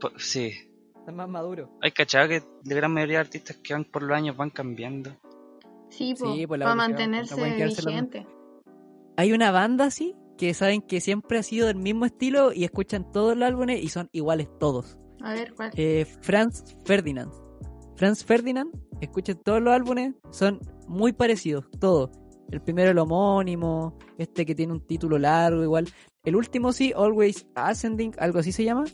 Po- 0.00 0.10
Sí, 0.16 0.52
están 0.96 1.16
más 1.16 1.28
maduros. 1.28 1.68
hay 1.80 1.90
cachado 1.90 2.28
que 2.28 2.42
la 2.64 2.74
gran 2.76 2.92
mayoría 2.92 3.16
de 3.16 3.20
artistas 3.22 3.56
que 3.56 3.74
van 3.74 3.84
por 3.84 4.02
los 4.02 4.16
años 4.16 4.36
van 4.36 4.50
cambiando. 4.50 5.10
Sí, 5.90 6.14
po, 6.18 6.34
Sí, 6.34 6.46
pues 6.46 6.60
para 6.60 6.74
mantenerse 6.74 7.34
vigente. 7.64 8.26
Hay 9.16 9.32
una 9.32 9.50
banda 9.50 9.86
así 9.86 10.14
que 10.36 10.54
saben 10.54 10.82
que 10.82 11.00
siempre 11.00 11.38
ha 11.38 11.42
sido 11.42 11.66
del 11.66 11.76
mismo 11.76 12.04
estilo 12.04 12.52
y 12.52 12.62
escuchan 12.64 13.10
todos 13.10 13.36
los 13.36 13.46
álbumes 13.48 13.82
y 13.82 13.88
son 13.88 14.08
iguales 14.12 14.48
todos. 14.60 14.96
A 15.20 15.32
ver, 15.34 15.52
¿cuál? 15.54 15.72
Eh, 15.74 16.06
Franz 16.20 16.62
Ferdinand. 16.84 17.32
Franz 17.96 18.24
Ferdinand, 18.24 18.70
escuchen 19.00 19.40
todos 19.42 19.60
los 19.60 19.74
álbumes, 19.74 20.14
son 20.30 20.60
muy 20.86 21.12
parecidos, 21.12 21.64
todos. 21.80 22.10
El 22.50 22.62
primero 22.62 22.90
el 22.90 22.98
homónimo, 22.98 23.96
este 24.16 24.46
que 24.46 24.54
tiene 24.54 24.72
un 24.72 24.86
título 24.86 25.18
largo 25.18 25.62
igual. 25.62 25.86
El 26.24 26.36
último 26.36 26.72
sí, 26.72 26.92
Always 26.96 27.46
Ascending, 27.54 28.14
algo 28.18 28.38
así 28.38 28.52
se 28.52 28.64
llama. 28.64 28.84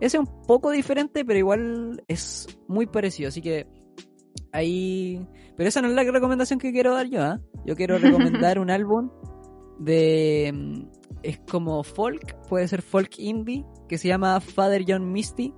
Ese 0.00 0.16
es 0.16 0.20
un 0.20 0.42
poco 0.46 0.70
diferente, 0.70 1.24
pero 1.24 1.38
igual 1.38 2.02
es 2.08 2.46
muy 2.68 2.86
parecido, 2.86 3.28
así 3.28 3.42
que 3.42 3.66
ahí... 4.52 5.26
Pero 5.56 5.68
esa 5.68 5.82
no 5.82 5.88
es 5.88 5.94
la 5.94 6.04
recomendación 6.04 6.58
que 6.58 6.72
quiero 6.72 6.94
dar 6.94 7.06
yo, 7.06 7.22
¿ah? 7.22 7.40
Yo 7.66 7.76
quiero 7.76 7.98
recomendar 7.98 8.58
un 8.58 8.70
álbum 8.70 9.10
de... 9.78 10.52
mm, 10.54 10.82
Es 11.22 11.40
como 11.50 11.82
folk, 11.82 12.36
puede 12.48 12.66
ser 12.66 12.80
folk 12.80 13.18
indie, 13.18 13.66
que 13.88 13.98
se 13.98 14.08
llama 14.08 14.40
Father 14.40 14.84
John 14.86 15.12
Misty, 15.12 15.52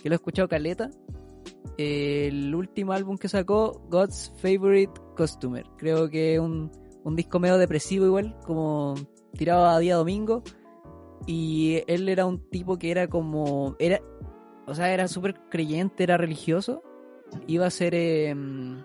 que 0.00 0.08
lo 0.08 0.14
he 0.14 0.16
escuchado 0.16 0.48
caleta. 0.48 0.90
El 1.76 2.54
último 2.54 2.92
álbum 2.92 3.16
que 3.16 3.28
sacó, 3.28 3.82
God's 3.88 4.32
Favorite 4.36 4.92
Customer. 5.16 5.64
Creo 5.76 6.08
que 6.08 6.34
es 6.34 6.40
un, 6.40 6.70
un 7.04 7.16
disco 7.16 7.38
medio 7.38 7.58
depresivo 7.58 8.06
igual, 8.06 8.36
como 8.46 8.94
tirado 9.36 9.66
a 9.66 9.78
día 9.78 9.96
domingo. 9.96 10.42
Y 11.26 11.82
él 11.86 12.08
era 12.08 12.26
un 12.26 12.48
tipo 12.50 12.78
que 12.78 12.90
era 12.90 13.08
como... 13.08 13.76
era 13.78 14.00
O 14.66 14.74
sea, 14.74 14.92
era 14.92 15.08
súper 15.08 15.34
creyente, 15.50 16.02
era 16.02 16.16
religioso. 16.16 16.82
Iba 17.46 17.66
a 17.66 17.70
ser 17.70 17.94
em, 17.94 18.82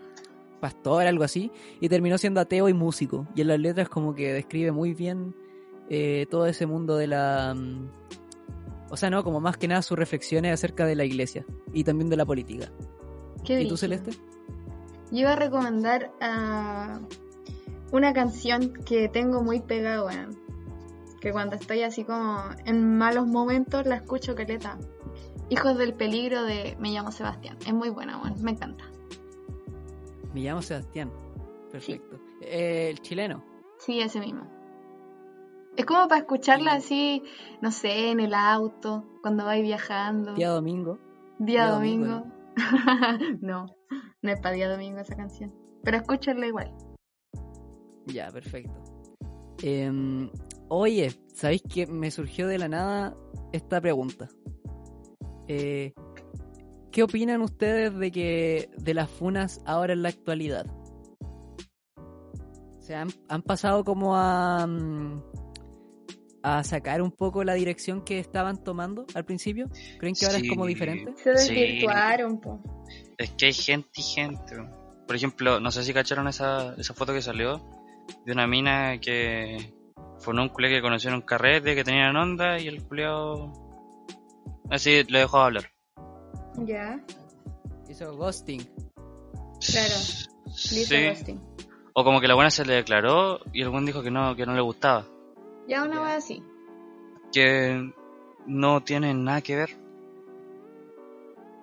pastor, 0.60 1.08
algo 1.08 1.24
así. 1.24 1.52
Y 1.80 1.90
terminó 1.90 2.18
siendo 2.18 2.42
ateo 2.42 2.70
y 2.70 2.74
músico. 2.74 3.28
Y 3.36 3.42
en 3.42 3.48
las 3.48 3.60
letras 3.60 3.90
como 3.90 4.14
que 4.14 4.34
describe 4.34 4.72
muy 4.72 4.94
bien 4.94 5.36
eh, 5.90 6.26
todo 6.30 6.46
ese 6.48 6.66
mundo 6.66 6.98
de 6.98 7.08
la... 7.08 7.54
mm, 7.56 7.90
o 8.90 8.98
sea, 8.98 9.10
no, 9.10 9.24
como 9.24 9.40
más 9.40 9.58
que 9.58 9.68
nada 9.68 9.82
sus 9.82 9.98
reflexiones 9.98 10.54
acerca 10.54 10.86
de 10.86 10.96
la 10.96 11.04
iglesia 11.04 11.46
y 11.74 11.84
también 11.84 12.10
de 12.10 12.18
la 12.18 12.26
política. 12.26 12.72
¿Qué 13.44 13.62
¿Y 13.62 13.68
tú. 13.68 13.76
Celeste? 13.76 14.12
Yo 15.12 15.20
iba 15.20 15.34
a 15.34 15.36
recomendar 15.36 16.12
ah, 16.22 17.00
una 17.94 18.12
canción 18.12 18.74
que 18.74 19.08
tengo 19.08 19.44
muy 19.44 19.62
pegada, 19.62 20.04
weón. 20.04 20.36
Que 21.22 21.32
cuando 21.32 21.56
estoy 21.56 21.84
así 21.84 22.04
como 22.04 22.40
en 22.66 22.98
malos 22.98 23.28
momentos 23.28 23.86
la 23.86 23.96
escucho 23.98 24.34
caleta. 24.34 24.80
Hijos 25.50 25.78
del 25.78 25.94
peligro 25.94 26.44
de 26.44 26.76
Me 26.80 26.90
llamo 26.90 27.12
Sebastián. 27.12 27.56
Es 27.68 27.74
muy 27.74 27.90
buena, 27.90 28.18
weón. 28.18 28.42
Me 28.42 28.52
encanta. 28.52 28.84
Me 30.34 30.42
llamo 30.42 30.64
Sebastián. 30.64 31.12
Perfecto. 31.72 32.20
Eh, 32.42 32.90
el 32.90 33.00
chileno. 33.00 33.44
Sí, 33.78 34.00
ese 34.00 34.20
mismo. 34.20 34.48
Es 35.78 35.86
como 35.86 36.08
para 36.08 36.22
escucharla 36.22 36.74
así, 36.74 37.22
no 37.62 37.72
sé, 37.72 38.10
en 38.10 38.20
el 38.20 38.34
auto, 38.34 39.06
cuando 39.22 39.46
vais 39.46 39.62
viajando. 39.62 40.34
Día 40.34 40.50
domingo. 40.50 40.98
Día 41.38 41.66
día 41.66 41.72
domingo. 41.72 42.24
domingo, 42.56 43.38
no, 43.42 43.66
no 44.24 44.32
es 44.32 44.40
para 44.40 44.56
día 44.56 44.70
domingo 44.70 45.00
esa 45.00 45.16
canción. 45.16 45.54
Pero 45.84 45.98
escúchenla 45.98 46.48
igual. 46.48 46.74
Ya, 48.08 48.30
perfecto. 48.32 48.74
Em, 49.62 50.30
oye, 50.70 51.12
¿sabéis 51.34 51.62
que 51.64 51.88
me 51.88 52.12
surgió 52.12 52.48
de 52.48 52.58
la 52.58 52.68
nada 52.68 53.16
esta 53.52 53.80
pregunta? 53.80 54.28
Eh, 55.48 55.94
¿Qué 56.92 57.04
opinan 57.04 57.42
ustedes 57.42 57.96
de 57.98 58.12
que 58.12 58.70
de 58.78 58.94
las 58.94 59.10
funas 59.10 59.62
ahora 59.66 59.94
en 59.94 60.04
la 60.04 60.10
actualidad? 60.10 60.66
O 61.98 62.82
sea, 62.82 63.02
han, 63.02 63.10
han 63.30 63.42
pasado 63.42 63.84
como 63.84 64.16
a 64.16 64.68
mm, 64.68 65.24
a 66.46 66.62
sacar 66.66 67.02
un 67.02 67.12
poco 67.12 67.46
la 67.46 67.54
dirección 67.54 68.02
que 68.02 68.20
estaban 68.20 68.62
tomando 68.62 69.06
al 69.16 69.24
principio. 69.24 69.70
¿Creen 69.98 70.14
que 70.14 70.26
ahora 70.26 70.40
es 70.40 70.50
como 70.50 70.64
Sí. 70.66 70.70
diferente? 70.70 71.14
Se 71.16 71.38
Sí. 71.38 71.54
desvirtuaron, 71.56 72.42
po. 72.42 72.60
Es 73.18 73.32
que 73.32 73.46
hay 73.46 73.54
gente 73.54 73.90
y 73.96 74.02
gente. 74.02 74.56
Por 75.08 75.16
ejemplo, 75.16 75.62
no 75.62 75.72
sé 75.72 75.84
si 75.84 75.94
cacharon 75.94 76.28
esa, 76.28 76.76
esa 76.78 76.94
foto 76.94 77.14
que 77.14 77.22
salió 77.22 77.62
de 78.26 78.32
una 78.32 78.48
mina 78.48 79.00
que 79.00 79.74
fue 80.20 80.34
un 80.34 80.50
culé 80.50 80.70
que 80.70 80.82
conoció 80.82 81.10
en 81.10 81.18
un 81.18 81.22
carrete, 81.22 81.76
que 81.76 81.84
tenían 81.84 82.16
onda 82.16 82.60
y 82.60 82.68
el 82.68 82.84
culeado 82.84 83.52
así 84.70 85.04
lo 85.04 85.20
dejó 85.20 85.40
hablar. 85.40 85.70
Ya, 86.58 87.04
Hizo 87.90 88.16
ghosting. 88.16 88.62
Claro. 89.60 89.96
Sí. 90.56 90.86
Ghosting. 91.10 91.42
O 91.94 92.04
como 92.04 92.20
que 92.20 92.28
la 92.28 92.34
buena 92.34 92.50
se 92.50 92.66
le 92.66 92.74
declaró 92.74 93.40
y 93.52 93.62
el 93.62 93.70
buen 93.70 93.86
dijo 93.86 94.02
que 94.02 94.10
no, 94.10 94.36
que 94.36 94.46
no 94.46 94.56
le 94.56 94.62
gustaba. 94.62 95.06
Ya 95.68 95.84
una 95.84 96.02
vez 96.02 96.14
así. 96.16 96.44
Que 97.32 97.94
no 98.48 98.84
tienen 98.84 99.24
nada 99.24 99.42
que 99.42 99.56
ver. 99.56 99.70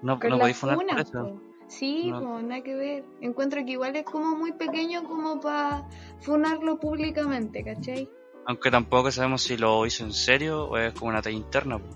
No, 0.02 0.16
no 0.16 0.28
la 0.28 0.38
podéis 0.38 0.56
funar 0.56 0.76
por 0.76 1.00
eso. 1.00 1.40
Sí, 1.70 2.10
No. 2.10 2.20
po, 2.20 2.42
nada 2.42 2.62
que 2.62 2.74
ver. 2.74 3.04
Encuentro 3.20 3.64
que 3.64 3.72
igual 3.72 3.94
es 3.94 4.04
como 4.04 4.36
muy 4.36 4.50
pequeño 4.52 5.04
como 5.04 5.38
para 5.40 5.86
funarlo 6.20 6.78
públicamente, 6.80 7.62
¿cachai? 7.62 8.10
Aunque 8.46 8.70
tampoco 8.72 9.10
sabemos 9.12 9.42
si 9.42 9.56
lo 9.56 9.86
hizo 9.86 10.04
en 10.04 10.12
serio 10.12 10.64
o 10.68 10.76
es 10.76 10.92
como 10.94 11.10
una 11.10 11.22
talla 11.22 11.36
interna. 11.36 11.78
po. 11.78 11.86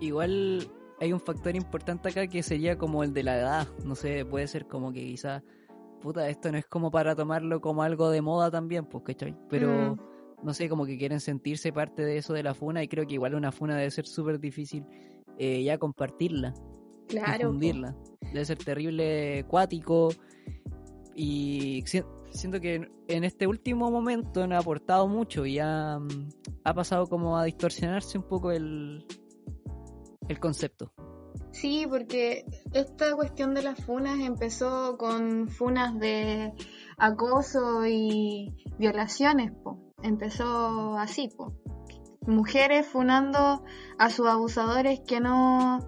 Igual 0.00 0.68
hay 1.00 1.12
un 1.12 1.20
factor 1.20 1.54
importante 1.54 2.08
acá 2.08 2.26
que 2.26 2.42
sería 2.42 2.76
como 2.76 3.04
el 3.04 3.12
de 3.12 3.22
la 3.22 3.36
edad. 3.38 3.68
No 3.84 3.94
sé, 3.94 4.24
puede 4.24 4.48
ser 4.48 4.66
como 4.66 4.92
que 4.92 5.00
quizás, 5.04 5.42
puta, 6.00 6.28
esto 6.28 6.50
no 6.50 6.58
es 6.58 6.66
como 6.66 6.90
para 6.90 7.14
tomarlo 7.14 7.60
como 7.60 7.82
algo 7.82 8.10
de 8.10 8.20
moda 8.20 8.50
también, 8.50 8.86
pues, 8.86 9.04
¿cachai? 9.04 9.36
Pero, 9.48 9.94
Mm. 9.96 10.44
no 10.46 10.54
sé, 10.54 10.68
como 10.68 10.84
que 10.86 10.98
quieren 10.98 11.20
sentirse 11.20 11.72
parte 11.72 12.04
de 12.04 12.18
eso 12.18 12.32
de 12.32 12.42
la 12.42 12.54
funa 12.54 12.82
y 12.82 12.88
creo 12.88 13.06
que 13.06 13.14
igual 13.14 13.34
una 13.36 13.52
funa 13.52 13.76
debe 13.76 13.90
ser 13.90 14.06
súper 14.06 14.40
difícil 14.40 14.84
eh, 15.38 15.62
ya 15.64 15.78
compartirla, 15.78 16.54
Claro. 17.08 17.38
difundirla. 17.38 17.94
Debe 18.32 18.44
ser 18.44 18.58
terrible, 18.58 19.44
cuático 19.48 20.08
y 21.14 21.82
si- 21.86 22.02
siento 22.30 22.60
que 22.60 22.88
en- 23.08 23.24
este 23.24 23.46
último 23.46 23.90
momento 23.90 24.46
no 24.46 24.56
ha 24.56 24.58
aportado 24.58 25.06
mucho 25.06 25.46
y 25.46 25.58
ha, 25.58 25.98
ha 26.64 26.74
pasado 26.74 27.06
como 27.06 27.36
a 27.38 27.44
distorsionarse 27.44 28.18
un 28.18 28.24
poco 28.26 28.50
el, 28.50 29.04
el 30.28 30.40
concepto. 30.40 30.92
Sí, 31.52 31.86
porque 31.88 32.44
esta 32.72 33.14
cuestión 33.14 33.54
de 33.54 33.62
las 33.62 33.78
funas 33.84 34.18
empezó 34.18 34.96
con 34.98 35.48
funas 35.48 35.96
de 36.00 36.52
acoso 36.96 37.86
y 37.86 38.52
violaciones, 38.78 39.52
po. 39.62 39.78
Empezó 40.02 40.96
así, 40.98 41.28
po. 41.36 41.54
Mujeres 42.26 42.86
funando 42.86 43.62
a 43.98 44.10
sus 44.10 44.26
abusadores 44.26 45.00
que 45.06 45.20
no, 45.20 45.78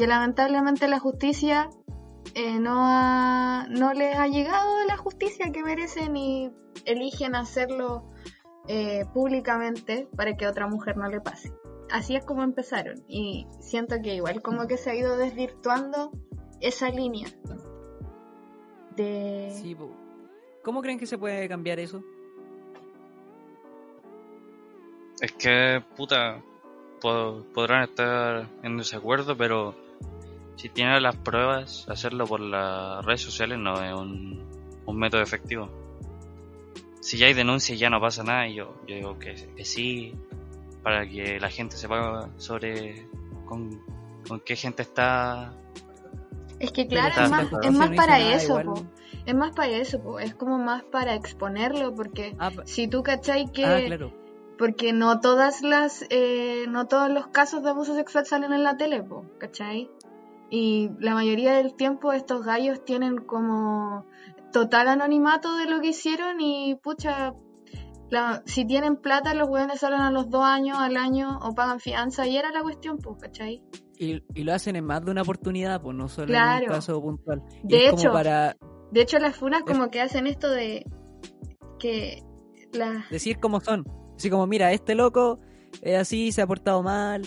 que 0.00 0.06
lamentablemente 0.06 0.88
la 0.88 0.98
justicia 0.98 1.68
eh, 2.34 2.58
no 2.58 2.86
ha, 2.86 3.66
no 3.68 3.92
les 3.92 4.16
ha 4.16 4.28
llegado 4.28 4.82
la 4.86 4.96
justicia 4.96 5.52
que 5.52 5.62
merecen 5.62 6.16
y 6.16 6.50
eligen 6.86 7.34
hacerlo 7.34 8.10
eh, 8.66 9.04
públicamente 9.12 10.08
para 10.16 10.38
que 10.38 10.46
a 10.46 10.50
otra 10.50 10.66
mujer 10.68 10.96
no 10.96 11.06
le 11.10 11.20
pase 11.20 11.52
así 11.90 12.16
es 12.16 12.24
como 12.24 12.42
empezaron. 12.42 13.04
Y 13.08 13.46
siento 13.58 13.96
que 14.02 14.14
igual 14.14 14.40
como 14.40 14.66
que 14.66 14.78
se 14.78 14.90
ha 14.90 14.94
ido 14.94 15.18
desvirtuando 15.18 16.12
esa 16.60 16.88
línea. 16.88 17.26
De... 18.96 19.50
Sí. 19.52 19.76
¿Cómo 20.64 20.80
creen 20.80 20.98
que 20.98 21.06
se 21.06 21.18
puede 21.18 21.46
cambiar 21.46 21.78
eso? 21.78 22.02
Es 25.20 25.32
que, 25.32 25.82
puta, 25.94 26.40
po- 27.00 27.44
podrán 27.52 27.82
estar 27.82 28.48
en 28.62 28.78
desacuerdo, 28.78 29.36
pero 29.36 29.74
si 30.60 30.68
tienen 30.68 31.02
las 31.02 31.16
pruebas, 31.16 31.86
hacerlo 31.88 32.26
por 32.26 32.40
las 32.40 33.04
redes 33.04 33.22
sociales 33.22 33.58
no 33.58 33.82
es 33.82 33.94
un, 33.94 34.44
un 34.86 34.96
método 34.98 35.22
efectivo. 35.22 35.68
Si 37.00 37.16
ya 37.16 37.26
hay 37.26 37.34
denuncias 37.34 37.78
ya 37.78 37.88
no 37.88 37.98
pasa 38.00 38.22
nada, 38.22 38.46
y 38.46 38.54
yo, 38.56 38.74
yo 38.86 38.94
digo 38.94 39.18
que, 39.18 39.34
que 39.56 39.64
sí, 39.64 40.14
para 40.82 41.08
que 41.08 41.40
la 41.40 41.48
gente 41.48 41.76
sepa 41.76 42.28
sobre 42.36 43.06
con, 43.46 43.80
con 44.28 44.40
qué 44.40 44.54
gente 44.54 44.82
está. 44.82 45.54
Es 46.58 46.72
que 46.72 46.86
claro, 46.86 47.08
está- 47.08 47.24
es 47.24 47.30
más, 47.30 47.42
es 47.64 47.72
más 47.72 47.90
no 47.90 47.96
para 47.96 48.18
eso. 48.34 48.62
Es 49.24 49.34
más 49.34 49.54
para 49.54 49.68
eso, 49.72 50.02
po. 50.02 50.18
Es 50.18 50.34
como 50.34 50.58
más 50.58 50.82
para 50.82 51.14
exponerlo, 51.14 51.94
porque 51.94 52.34
Ah, 52.38 52.50
si 52.64 52.86
tú 52.88 53.02
cachai 53.02 53.50
que... 53.50 53.64
ah, 53.64 53.82
claro. 53.86 54.12
Porque 54.58 54.92
no 54.92 55.20
todas 55.20 55.62
las... 55.62 56.04
eh, 56.10 56.66
no 56.68 56.86
todos 56.86 57.10
los 57.10 57.28
casos 57.28 57.62
de 57.62 57.70
abuso 57.70 57.94
sexual 57.94 58.26
salen 58.26 58.52
en 58.52 58.62
la 58.62 58.76
tele, 58.76 59.02
po, 59.02 59.24
¿cachai? 59.38 59.88
Y 60.50 60.90
la 60.98 61.14
mayoría 61.14 61.52
del 61.54 61.74
tiempo 61.74 62.12
estos 62.12 62.44
gallos 62.44 62.84
tienen 62.84 63.18
como 63.18 64.04
total 64.52 64.88
anonimato 64.88 65.56
de 65.56 65.66
lo 65.66 65.80
que 65.80 65.88
hicieron 65.88 66.40
y 66.40 66.74
pucha, 66.82 67.34
la- 68.10 68.42
si 68.46 68.64
tienen 68.64 68.96
plata 68.96 69.32
los 69.34 69.48
hueones 69.48 69.78
salen 69.80 70.00
a 70.00 70.10
los 70.10 70.28
dos 70.28 70.42
años, 70.44 70.76
al 70.78 70.96
año 70.96 71.38
o 71.42 71.54
pagan 71.54 71.78
fianza 71.78 72.26
y 72.26 72.36
era 72.36 72.50
la 72.50 72.62
cuestión, 72.62 72.98
pues, 72.98 73.16
¿cachai? 73.22 73.62
Y, 73.96 74.22
y 74.34 74.42
lo 74.44 74.52
hacen 74.54 74.74
en 74.76 74.84
más 74.86 75.04
de 75.04 75.10
una 75.12 75.22
oportunidad, 75.22 75.80
pues 75.82 75.94
no 75.96 76.08
solo 76.08 76.24
en 76.24 76.30
Claro. 76.30 76.64
un 76.66 76.72
caso 76.72 77.00
puntual. 77.00 77.42
Y 77.62 77.68
De 77.68 77.90
como 77.90 78.00
hecho, 78.02 78.12
para 78.12 78.56
De 78.90 79.02
hecho 79.02 79.18
las 79.20 79.36
funas 79.36 79.62
como 79.62 79.88
que 79.90 80.00
hacen 80.00 80.26
esto 80.26 80.50
de 80.50 80.84
que 81.78 82.22
la... 82.72 83.04
decir 83.10 83.38
cómo 83.38 83.60
son. 83.60 83.84
Así 84.16 84.28
como, 84.30 84.46
mira, 84.46 84.72
este 84.72 84.94
loco 84.94 85.38
es 85.82 85.96
así, 85.96 86.32
se 86.32 86.42
ha 86.42 86.46
portado 86.46 86.82
mal. 86.82 87.22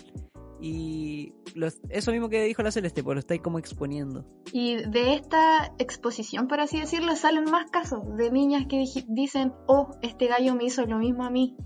Y 0.65 1.34
los- 1.56 1.82
eso 1.89 2.12
mismo 2.13 2.30
que 2.30 2.41
dijo 2.41 2.63
la 2.63 2.71
Celeste, 2.71 3.04
pues 3.04 3.15
lo 3.15 3.19
estáis 3.19 3.41
como 3.41 3.60
exponiendo. 3.60 4.23
Y 4.54 4.78
de 4.78 5.13
esta 5.13 5.73
exposición, 5.78 6.47
por 6.47 6.62
así 6.62 6.80
decirlo, 6.80 7.17
salen 7.17 7.43
más 7.52 7.69
casos 7.69 7.99
de 8.15 8.32
niñas 8.32 8.65
que 8.69 8.86
dicen, 9.10 9.52
oh, 9.67 9.89
este 10.02 10.28
gallo 10.28 10.56
me 10.56 10.63
hizo 10.63 10.86
lo 10.86 10.99
mismo 10.99 11.26
a 11.26 11.30
mí. 11.30 11.58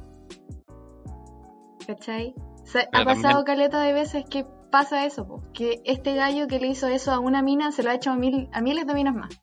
¿Cachai? 1.85 2.33
O 2.63 2.65
sea, 2.65 2.89
ha 2.91 3.05
pasado 3.05 3.43
también- 3.43 3.45
caleta 3.45 3.83
de 3.83 3.93
veces 3.93 4.25
que 4.27 4.47
pasa 4.71 5.05
eso, 5.05 5.27
po, 5.27 5.43
que 5.53 5.79
este 5.85 6.15
gallo 6.15 6.47
que 6.47 6.59
le 6.59 6.67
hizo 6.67 6.87
eso 6.87 7.11
a 7.11 7.19
una 7.19 7.43
mina 7.43 7.71
se 7.71 7.83
lo 7.83 7.91
ha 7.91 7.93
hecho 7.93 8.09
a, 8.09 8.17
mil, 8.17 8.49
a 8.51 8.61
miles 8.61 8.87
de 8.87 8.93
minas 8.95 9.13
más. 9.13 9.39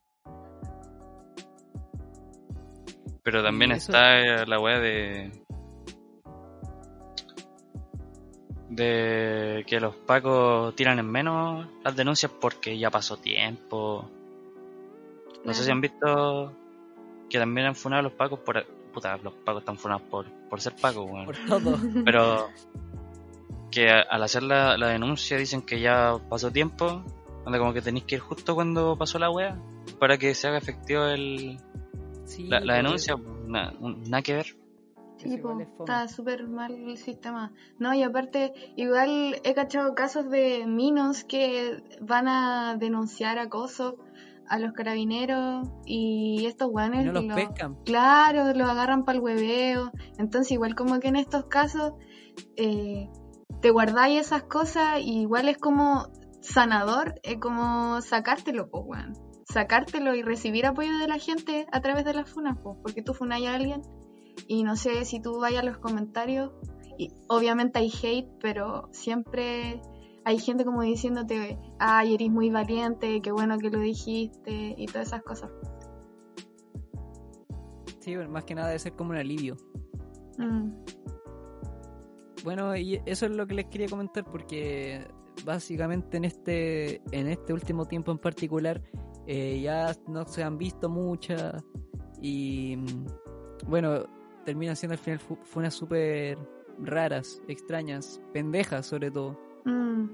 Pero 3.22 3.42
también 3.44 3.70
eso- 3.70 3.92
está 3.92 4.44
la 4.46 4.60
weá 4.60 4.80
de. 4.80 5.30
De 8.74 9.64
que 9.66 9.80
los 9.80 9.94
pacos 9.94 10.74
tiran 10.76 10.98
en 10.98 11.10
menos 11.10 11.66
las 11.82 11.94
denuncias 11.96 12.32
porque 12.40 12.78
ya 12.78 12.90
pasó 12.90 13.16
tiempo. 13.16 14.08
No 15.44 15.52
sé 15.54 15.64
si 15.64 15.70
han 15.70 15.80
visto 15.80 16.52
que 17.28 17.38
también 17.38 17.66
han 17.68 17.74
funado 17.74 18.00
a 18.00 18.02
los 18.04 18.12
pacos 18.12 18.38
por. 18.40 18.64
Puta, 18.92 19.16
los 19.18 19.34
pacos 19.34 19.62
están 19.62 19.76
funados 19.76 20.02
por, 20.02 20.26
por 20.48 20.60
ser 20.60 20.74
pacos, 20.80 21.10
weón. 21.10 21.26
Por 21.26 21.36
todo. 21.36 21.78
Pero 22.04 22.48
que 23.70 23.88
al 23.90 24.22
hacer 24.22 24.44
la, 24.44 24.78
la 24.78 24.88
denuncia 24.88 25.36
dicen 25.36 25.62
que 25.62 25.80
ya 25.80 26.16
pasó 26.30 26.50
tiempo, 26.52 27.02
donde 27.44 27.58
como 27.58 27.72
que 27.72 27.82
tenéis 27.82 28.04
que 28.04 28.14
ir 28.16 28.20
justo 28.20 28.54
cuando 28.54 28.96
pasó 28.96 29.18
la 29.18 29.30
wea 29.30 29.56
para 29.98 30.16
que 30.16 30.32
se 30.34 30.46
haga 30.48 30.58
efectivo 30.58 31.04
el, 31.06 31.58
Sí, 32.24 32.46
la, 32.48 32.60
la 32.60 32.74
denuncia. 32.76 33.16
Na- 33.46 33.72
un- 33.80 34.02
nada 34.08 34.22
que 34.22 34.34
ver. 34.34 34.56
Sí, 35.24 35.38
po, 35.38 35.58
es 35.60 35.68
está 35.68 36.08
súper 36.08 36.46
mal 36.48 36.72
el 36.72 36.96
sistema. 36.96 37.52
No, 37.78 37.94
y 37.94 38.02
aparte, 38.02 38.52
igual 38.76 39.36
he 39.42 39.54
cachado 39.54 39.94
casos 39.94 40.28
de 40.30 40.66
minos 40.66 41.24
que 41.24 41.82
van 42.00 42.28
a 42.28 42.76
denunciar 42.78 43.38
acoso 43.38 43.96
a 44.48 44.58
los 44.58 44.72
carabineros 44.72 45.66
y 45.86 46.44
estos 46.46 46.68
Y 46.68 46.70
guanes 46.72 47.06
no 47.06 47.12
los 47.12 47.24
lo- 47.24 47.34
pescan. 47.34 47.76
Claro, 47.84 48.52
lo 48.54 48.66
agarran 48.66 49.04
para 49.04 49.16
el 49.18 49.24
hueveo. 49.24 49.90
Entonces, 50.18 50.52
igual 50.52 50.74
como 50.74 51.00
que 51.00 51.08
en 51.08 51.16
estos 51.16 51.46
casos 51.46 51.94
eh, 52.56 53.08
te 53.62 53.70
guardáis 53.70 54.20
esas 54.20 54.42
cosas 54.44 55.00
y 55.00 55.20
igual 55.22 55.48
es 55.48 55.56
como 55.58 56.08
sanador, 56.42 57.14
es 57.22 57.38
como 57.38 58.00
sacártelo, 58.02 58.68
pues, 58.70 58.84
weón. 58.86 59.12
Sacártelo 59.50 60.14
y 60.14 60.22
recibir 60.22 60.66
apoyo 60.66 60.98
de 60.98 61.08
la 61.08 61.18
gente 61.18 61.66
a 61.72 61.80
través 61.80 62.04
de 62.04 62.12
las 62.14 62.28
funas, 62.30 62.58
pues, 62.62 62.76
porque 62.82 63.02
tú 63.02 63.14
funáis 63.14 63.46
a 63.48 63.54
alguien 63.54 63.80
y 64.46 64.62
no 64.62 64.76
sé 64.76 65.04
si 65.04 65.20
tú 65.20 65.40
vayas 65.40 65.62
a 65.62 65.66
los 65.66 65.78
comentarios 65.78 66.52
y 66.98 67.12
obviamente 67.28 67.78
hay 67.78 67.90
hate, 68.02 68.28
pero 68.40 68.88
siempre 68.92 69.80
hay 70.24 70.38
gente 70.38 70.64
como 70.64 70.82
diciéndote, 70.82 71.58
ay, 71.78 72.14
eres 72.14 72.30
muy 72.30 72.50
valiente, 72.50 73.20
qué 73.20 73.32
bueno 73.32 73.58
que 73.58 73.70
lo 73.70 73.80
dijiste 73.80 74.74
y 74.76 74.86
todas 74.86 75.08
esas 75.08 75.22
cosas. 75.22 75.50
Sí, 78.00 78.14
bueno, 78.16 78.30
más 78.30 78.44
que 78.44 78.54
nada 78.54 78.68
debe 78.68 78.78
ser 78.78 78.92
como 78.92 79.10
un 79.10 79.16
alivio. 79.16 79.56
Mm. 80.38 80.72
Bueno, 82.44 82.76
y 82.76 83.00
eso 83.06 83.26
es 83.26 83.32
lo 83.32 83.46
que 83.46 83.54
les 83.54 83.66
quería 83.66 83.88
comentar 83.88 84.24
porque 84.24 85.06
básicamente 85.44 86.18
en 86.18 86.24
este 86.24 87.02
en 87.10 87.28
este 87.28 87.52
último 87.52 87.86
tiempo 87.86 88.12
en 88.12 88.18
particular 88.18 88.82
eh, 89.26 89.60
ya 89.62 89.94
no 90.06 90.26
se 90.26 90.42
han 90.42 90.58
visto 90.58 90.88
muchas 90.88 91.64
y 92.20 92.76
mm, 92.76 93.06
bueno, 93.68 94.04
terminan 94.44 94.76
siendo 94.76 94.92
al 94.94 94.98
final 94.98 95.18
fu- 95.18 95.38
funas 95.42 95.74
súper 95.74 96.38
raras, 96.82 97.40
extrañas, 97.48 98.20
pendejas 98.32 98.86
sobre 98.86 99.10
todo. 99.10 99.38
Mm, 99.64 100.06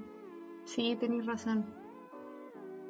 sí, 0.65 0.95
tenéis 0.99 1.25
razón. 1.25 1.65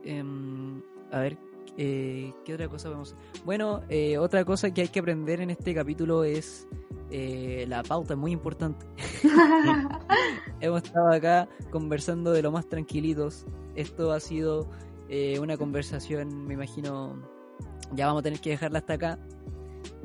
Em, 0.04 0.82
a 1.12 1.20
ver, 1.20 1.38
eh, 1.78 2.34
¿qué 2.44 2.54
otra 2.56 2.68
cosa 2.68 2.90
podemos 2.90 3.16
Bueno, 3.46 3.82
eh, 3.90 4.18
otra 4.18 4.44
cosa 4.46 4.74
que 4.74 4.82
hay 4.82 4.88
que 4.88 5.00
aprender 5.00 5.42
en 5.42 5.52
este 5.52 5.74
capítulo 5.76 6.24
es 6.24 6.68
eh, 7.12 7.66
la 7.68 7.84
pauta, 7.84 8.16
muy 8.16 8.32
importante. 8.32 8.86
Hemos 10.60 10.84
estado 10.84 11.10
acá 11.12 11.48
conversando 11.72 12.32
de 12.32 12.42
lo 12.42 12.52
más 12.52 12.68
tranquilitos. 12.68 13.46
Esto 13.76 14.12
ha 14.12 14.20
sido 14.20 14.68
eh, 15.10 15.40
una 15.40 15.58
conversación, 15.58 16.46
me 16.46 16.54
imagino, 16.56 17.22
ya 17.94 18.08
vamos 18.08 18.22
a 18.22 18.24
tener 18.24 18.40
que 18.40 18.52
dejarla 18.52 18.80
hasta 18.80 18.94
acá. 18.94 19.20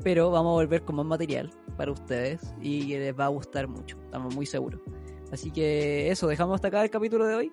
Pero 0.03 0.31
vamos 0.31 0.51
a 0.51 0.53
volver 0.53 0.83
con 0.83 0.95
más 0.95 1.05
material 1.05 1.51
para 1.75 1.91
ustedes 1.91 2.53
y 2.61 2.87
que 2.87 2.99
les 2.99 3.19
va 3.19 3.25
a 3.25 3.29
gustar 3.29 3.67
mucho, 3.67 3.97
estamos 4.03 4.33
muy 4.35 4.45
seguros. 4.45 4.81
Así 5.31 5.51
que 5.51 6.09
eso, 6.09 6.27
dejamos 6.27 6.55
hasta 6.55 6.69
acá 6.69 6.83
el 6.83 6.89
capítulo 6.89 7.25
de 7.25 7.35
hoy. 7.35 7.51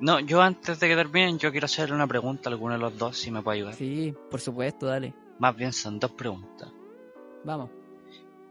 No, 0.00 0.18
yo 0.20 0.42
antes 0.42 0.78
de 0.80 0.88
que 0.88 0.96
terminen, 0.96 1.38
yo 1.38 1.50
quiero 1.52 1.64
hacerle 1.66 1.94
una 1.94 2.06
pregunta 2.06 2.50
a 2.50 2.52
alguno 2.52 2.74
de 2.74 2.80
los 2.80 2.98
dos, 2.98 3.16
si 3.16 3.30
me 3.30 3.42
puede 3.42 3.58
ayudar. 3.58 3.74
Sí, 3.74 4.14
por 4.30 4.40
supuesto, 4.40 4.86
dale. 4.86 5.14
Más 5.38 5.56
bien 5.56 5.72
son 5.72 5.98
dos 5.98 6.10
preguntas. 6.12 6.70
Vamos. 7.44 7.70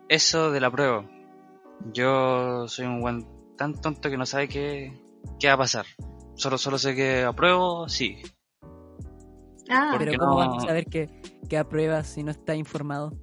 eso 0.10 0.52
de 0.52 0.60
la 0.60 0.72
prueba. 0.72 1.06
Yo 1.92 2.68
soy 2.68 2.86
un 2.86 3.02
buen 3.02 3.28
tan 3.58 3.80
tonto 3.80 4.10
que 4.10 4.18
no 4.18 4.26
sabe 4.26 4.48
qué, 4.48 5.00
qué 5.40 5.48
va 5.48 5.54
a 5.54 5.58
pasar. 5.58 5.86
Solo, 6.36 6.58
solo 6.58 6.78
sé 6.78 6.96
que 6.96 7.24
apruebo, 7.24 7.88
sí. 7.90 8.18
Ah, 9.70 9.90
¿Por 9.92 10.00
Pero 10.00 10.12
qué 10.12 10.18
¿cómo 10.18 10.32
no? 10.32 10.38
vamos 10.38 10.64
a 10.64 10.68
saber 10.68 10.86
que, 10.86 11.10
que 11.50 11.58
apruebas 11.58 12.08
si 12.08 12.24
no 12.24 12.32
está 12.32 12.56
informado? 12.56 13.14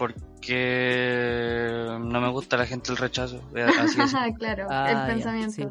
Porque 0.00 1.86
no 2.00 2.20
me 2.20 2.30
gusta 2.30 2.56
la 2.56 2.66
gente 2.66 2.90
el 2.90 2.96
rechazo. 2.96 3.40
eh, 3.54 3.66
Así 3.78 4.00
es. 4.00 4.12
claro, 4.38 4.66
Ah, 4.70 4.90
el 4.90 4.96
ya, 4.96 5.06
pensamiento. 5.06 5.52
sí. 5.52 5.66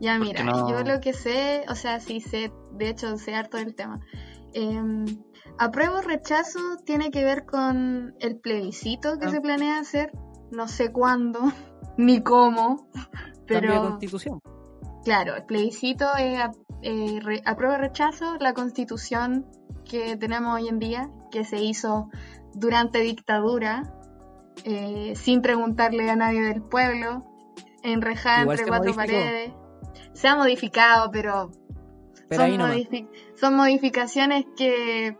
Ya, 0.00 0.18
mira, 0.18 0.44
no- 0.44 0.68
yo 0.70 0.82
lo 0.84 1.00
que 1.00 1.12
sé, 1.12 1.64
o 1.68 1.74
sea, 1.74 2.00
sí 2.00 2.20
sé, 2.20 2.52
de 2.72 2.88
hecho 2.90 3.16
sé 3.16 3.34
harto 3.34 3.56
del 3.56 3.74
tema. 3.74 4.00
Eh, 4.52 4.80
apruebo 5.58 6.00
rechazo 6.00 6.58
tiene 6.84 7.10
que 7.10 7.24
ver 7.24 7.44
con 7.46 8.14
el 8.20 8.36
plebiscito 8.38 9.18
que 9.18 9.26
Ah. 9.26 9.30
se 9.30 9.40
planea 9.40 9.78
hacer, 9.78 10.12
no 10.52 10.68
sé 10.68 10.92
cuándo, 10.92 11.40
ni 11.96 12.22
cómo, 12.22 12.88
Cambio 12.92 13.04
de 13.46 13.60
pero 13.60 13.80
constitución. 13.82 14.40
claro, 15.04 15.34
el 15.36 15.44
plebiscito 15.44 16.06
es 16.18 16.38
a- 16.40 16.52
eh, 16.82 17.18
re- 17.22 17.42
apruebo 17.44 17.76
rechazo 17.78 18.36
la 18.38 18.52
constitución 18.54 19.46
que 19.84 20.16
tenemos 20.16 20.54
hoy 20.54 20.68
en 20.68 20.78
día, 20.78 21.08
que 21.30 21.44
se 21.44 21.62
hizo 21.62 22.10
durante 22.56 23.00
dictadura, 23.00 23.82
eh, 24.64 25.12
sin 25.14 25.42
preguntarle 25.42 26.10
a 26.10 26.16
nadie 26.16 26.40
del 26.42 26.62
pueblo, 26.62 27.24
enrejada 27.82 28.42
Igual 28.42 28.58
entre 28.58 28.68
cuatro 28.70 28.92
modificó. 28.94 29.18
paredes. 29.18 29.52
Se 30.12 30.28
ha 30.28 30.34
modificado, 30.36 31.10
pero, 31.10 31.50
Pero 32.28 32.46
son, 33.36 33.54
modificaciones 33.54 34.46
que, 34.56 35.16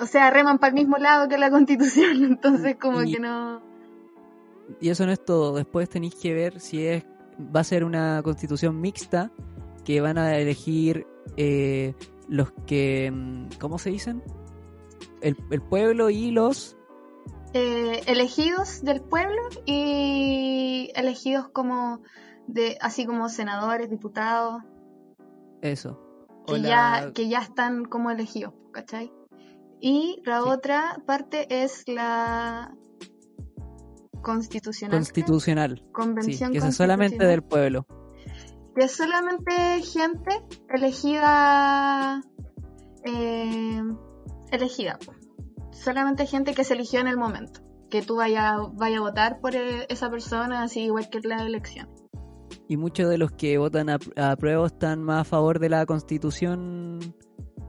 o 0.00 0.06
sea, 0.06 0.30
reman 0.30 0.58
para 0.58 0.70
el 0.70 0.74
mismo 0.74 0.96
lado 0.96 1.28
que 1.28 1.38
la 1.38 1.50
constitución, 1.50 2.24
entonces 2.24 2.76
como 2.80 3.02
Y- 3.02 3.12
que 3.14 3.20
no... 3.20 3.62
Y 4.80 4.88
eso 4.88 5.04
no 5.04 5.10
es 5.12 5.24
todo. 5.24 5.56
Después 5.56 5.88
tenéis 5.88 6.14
que 6.14 6.32
ver 6.32 6.60
si 6.60 6.86
es 6.86 7.04
va 7.54 7.60
a 7.60 7.64
ser 7.64 7.84
una 7.84 8.20
constitución 8.22 8.80
mixta 8.80 9.32
que 9.84 10.00
van 10.00 10.16
a 10.16 10.36
elegir 10.36 11.06
eh, 11.36 11.94
los 12.28 12.52
que, 12.66 13.10
mm, 13.12 13.58
¿cómo 13.58 13.78
se 13.78 13.90
dicen? 13.90 14.22
El, 15.20 15.36
el 15.50 15.60
pueblo 15.62 16.10
y 16.10 16.30
los... 16.30 16.76
eh, 17.52 18.02
elegidos 18.06 18.82
del 18.82 19.00
pueblo 19.02 19.42
y 19.66 20.90
elegidos 20.94 21.48
como 21.50 22.00
de 22.46 22.78
así 22.80 23.06
como 23.06 23.28
senadores, 23.28 23.90
diputados, 23.90 24.62
Eso. 25.62 26.00
Que 26.46 26.60
ya 26.62 27.12
que 27.14 27.28
ya 27.28 27.38
están 27.40 27.84
como 27.84 28.10
elegidos, 28.10 28.54
¿cachai? 28.72 29.12
Y 29.80 30.20
la 30.24 30.42
Sí. 30.42 30.48
otra 30.48 31.02
parte 31.06 31.62
es 31.62 31.84
la 31.86 32.74
constitucional. 34.22 34.98
constitucional. 34.98 35.76
Sí, 35.78 35.92
Convención 35.92 36.52
que 36.52 36.58
esa 36.58 36.68
es 36.68 36.76
solamente 36.76 37.24
del 37.24 37.42
pueblo. 37.42 37.86
que 38.74 38.84
es 38.84 38.92
solamente 38.96 39.52
gente 39.82 40.42
elegida 40.68 42.20
eh, 43.04 43.82
elegida 44.50 44.98
solamente 45.72 46.26
gente 46.26 46.54
que 46.54 46.64
se 46.64 46.74
eligió 46.74 47.00
en 47.00 47.08
el 47.08 47.16
momento 47.16 47.60
que 47.90 48.02
tú 48.02 48.16
vayas 48.16 48.56
vaya 48.74 48.98
a 48.98 49.00
votar 49.00 49.40
por 49.40 49.54
eh, 49.54 49.86
esa 49.88 50.10
persona 50.10 50.62
así 50.62 50.80
igual 50.80 51.10
que 51.10 51.20
la 51.20 51.44
elección 51.44 51.88
Y 52.68 52.76
muchos 52.76 53.08
de 53.10 53.18
los 53.18 53.32
que 53.32 53.58
votan 53.58 53.90
a, 53.90 53.98
a 54.16 54.36
prueba 54.36 54.66
están 54.66 55.02
más 55.02 55.22
a 55.22 55.24
favor 55.24 55.58
de 55.58 55.68
la 55.68 55.84
constitución, 55.86 57.00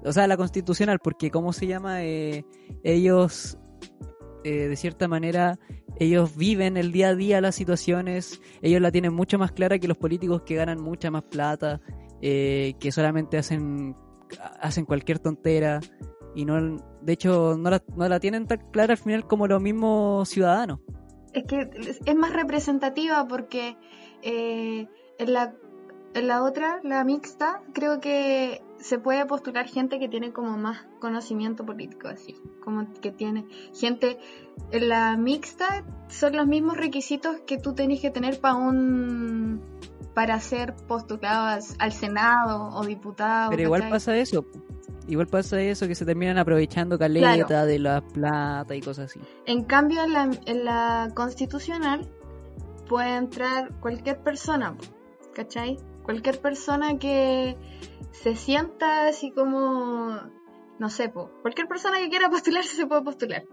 o 0.03 0.11
sea, 0.11 0.27
la 0.27 0.37
constitucional, 0.37 0.99
porque 0.99 1.31
¿cómo 1.31 1.53
se 1.53 1.65
llama? 1.67 2.03
Eh, 2.03 2.45
ellos, 2.83 3.57
eh, 4.43 4.67
de 4.67 4.75
cierta 4.75 5.07
manera, 5.07 5.57
ellos 5.99 6.35
viven 6.35 6.77
el 6.77 6.91
día 6.91 7.09
a 7.09 7.15
día 7.15 7.41
las 7.41 7.55
situaciones, 7.55 8.41
ellos 8.61 8.79
la 8.79 8.91
tienen 8.91 9.13
mucho 9.13 9.39
más 9.39 9.51
clara 9.51 9.79
que 9.79 9.87
los 9.87 9.97
políticos 9.97 10.43
que 10.43 10.55
ganan 10.55 10.79
mucha 10.79 11.09
más 11.09 11.23
plata, 11.23 11.81
que 12.21 12.91
solamente 12.91 13.39
hacen, 13.39 13.95
hacen 14.59 14.85
cualquier 14.85 15.17
tontera. 15.17 15.79
Y 16.35 16.45
no, 16.45 16.77
de 17.01 17.13
hecho, 17.13 17.55
no 17.57 17.69
la, 17.69 17.83
no 17.95 18.07
la 18.07 18.19
tienen 18.19 18.47
tan 18.47 18.59
clara 18.71 18.93
al 18.93 18.97
final 18.97 19.27
como 19.27 19.47
los 19.47 19.61
mismos 19.61 20.29
ciudadanos. 20.29 20.79
es 21.33 21.43
que 21.45 21.69
es- 22.05 22.15
más 22.15 22.33
representativa 22.33 23.27
porque 23.27 23.77
eh, 24.21 24.87
en 25.17 25.33
la 25.33 25.53
en 26.13 26.27
la 26.27 26.43
otra 26.43 26.81
la 26.83 27.03
mixta 27.05 27.61
creo 27.73 28.01
que 28.01 28.61
se 28.79 28.99
puede 28.99 29.25
postular 29.25 29.65
gente 29.67 29.97
que 29.97 30.09
tiene 30.09 30.33
como 30.33 30.57
más 30.57 30.85
conocimiento 30.99 31.65
político 31.65 32.09
así 32.09 32.35
como 32.63 32.85
que 33.01 33.11
tiene 33.11 33.45
gente 33.73 34.19
en 34.71 34.89
la 34.89 35.15
mixta 35.15 35.85
son 36.09 36.35
los 36.35 36.47
mismos 36.47 36.75
requisitos 36.75 37.37
que 37.47 37.57
tú 37.57 37.73
tenés 37.73 38.01
que 38.01 38.11
tener 38.11 38.41
para 38.41 38.55
un 38.55 39.61
para 40.13 40.37
ser 40.41 40.75
postulado 40.87 41.61
al, 41.79 41.91
senado 41.93 42.69
o 42.75 42.85
diputado 42.85 43.49
Pero 43.51 43.61
igual 43.61 43.87
pasa 43.89 44.17
eso. 44.17 44.45
Igual 45.07 45.27
pasa 45.27 45.61
eso, 45.61 45.87
que 45.87 45.95
se 45.95 46.05
terminan 46.05 46.37
aprovechando 46.37 46.97
caleta 46.97 47.65
de 47.65 47.79
la 47.79 48.01
plata 48.01 48.75
y 48.75 48.81
cosas 48.81 49.05
así. 49.11 49.19
En 49.45 49.63
cambio, 49.63 50.03
en 50.03 50.13
la, 50.13 50.29
en 50.45 50.65
la 50.65 51.09
constitucional 51.13 52.07
puede 52.87 53.15
entrar 53.15 53.73
cualquier 53.79 54.21
persona, 54.21 54.75
¿cachai? 55.33 55.77
Cualquier 56.03 56.39
persona 56.39 56.97
que 56.97 57.57
se 58.11 58.35
sienta 58.35 59.07
así 59.07 59.31
como, 59.31 60.19
no 60.79 60.89
sé, 60.89 61.09
po, 61.09 61.31
cualquier 61.41 61.67
persona 61.67 61.99
que 61.99 62.09
quiera 62.09 62.29
postularse 62.29 62.75
se 62.75 62.85
puede 62.85 63.01
postular. 63.01 63.43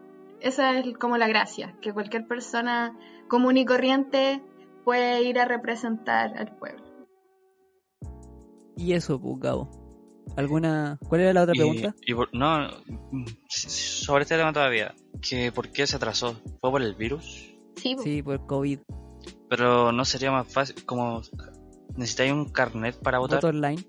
Esa 0.41 0.79
es 0.79 0.97
como 0.99 1.17
la 1.17 1.29
gracia, 1.29 1.77
que 1.81 1.93
cualquier 1.93 2.27
persona 2.27 2.97
común 3.29 3.57
y 3.57 3.65
corriente 3.65 4.43
puede 4.85 5.23
ir 5.23 5.39
a 5.39 5.45
representar 5.45 6.37
al 6.37 6.57
pueblo. 6.57 6.85
Y 8.77 8.93
eso, 8.93 9.21
pues, 9.21 9.41
Gabo. 9.41 9.88
¿Alguna... 10.37 10.99
¿Cuál 11.09 11.21
era 11.23 11.33
la 11.33 11.43
otra 11.43 11.55
Y- 11.55 11.59
pregunta? 11.59 11.95
y 12.07 12.15
por- 12.15 12.29
no, 12.35 12.69
sobre 13.49 14.23
este 14.23 14.37
tema 14.37 14.53
todavía. 14.53 14.95
Que 15.21 15.51
¿Por 15.53 15.69
qué 15.71 15.87
se 15.87 15.97
atrasó? 15.97 16.35
¿Fue 16.61 16.71
por 16.71 16.83
el 16.83 16.95
virus? 16.95 17.53
Sí, 17.77 17.95
po. 17.97 18.03
Sí, 18.03 18.23
por 18.23 18.47
COVID. 18.47 18.79
Pero 19.49 19.93
no 19.93 20.05
sería 20.05 20.31
más 20.31 20.47
fácil, 20.53 20.85
como 20.85 21.23
necesitáis 21.97 22.33
un 22.33 22.49
carnet 22.51 22.97
para 23.01 23.19
votar, 23.19 23.39
¿Voto 23.39 23.49
online? 23.49 23.85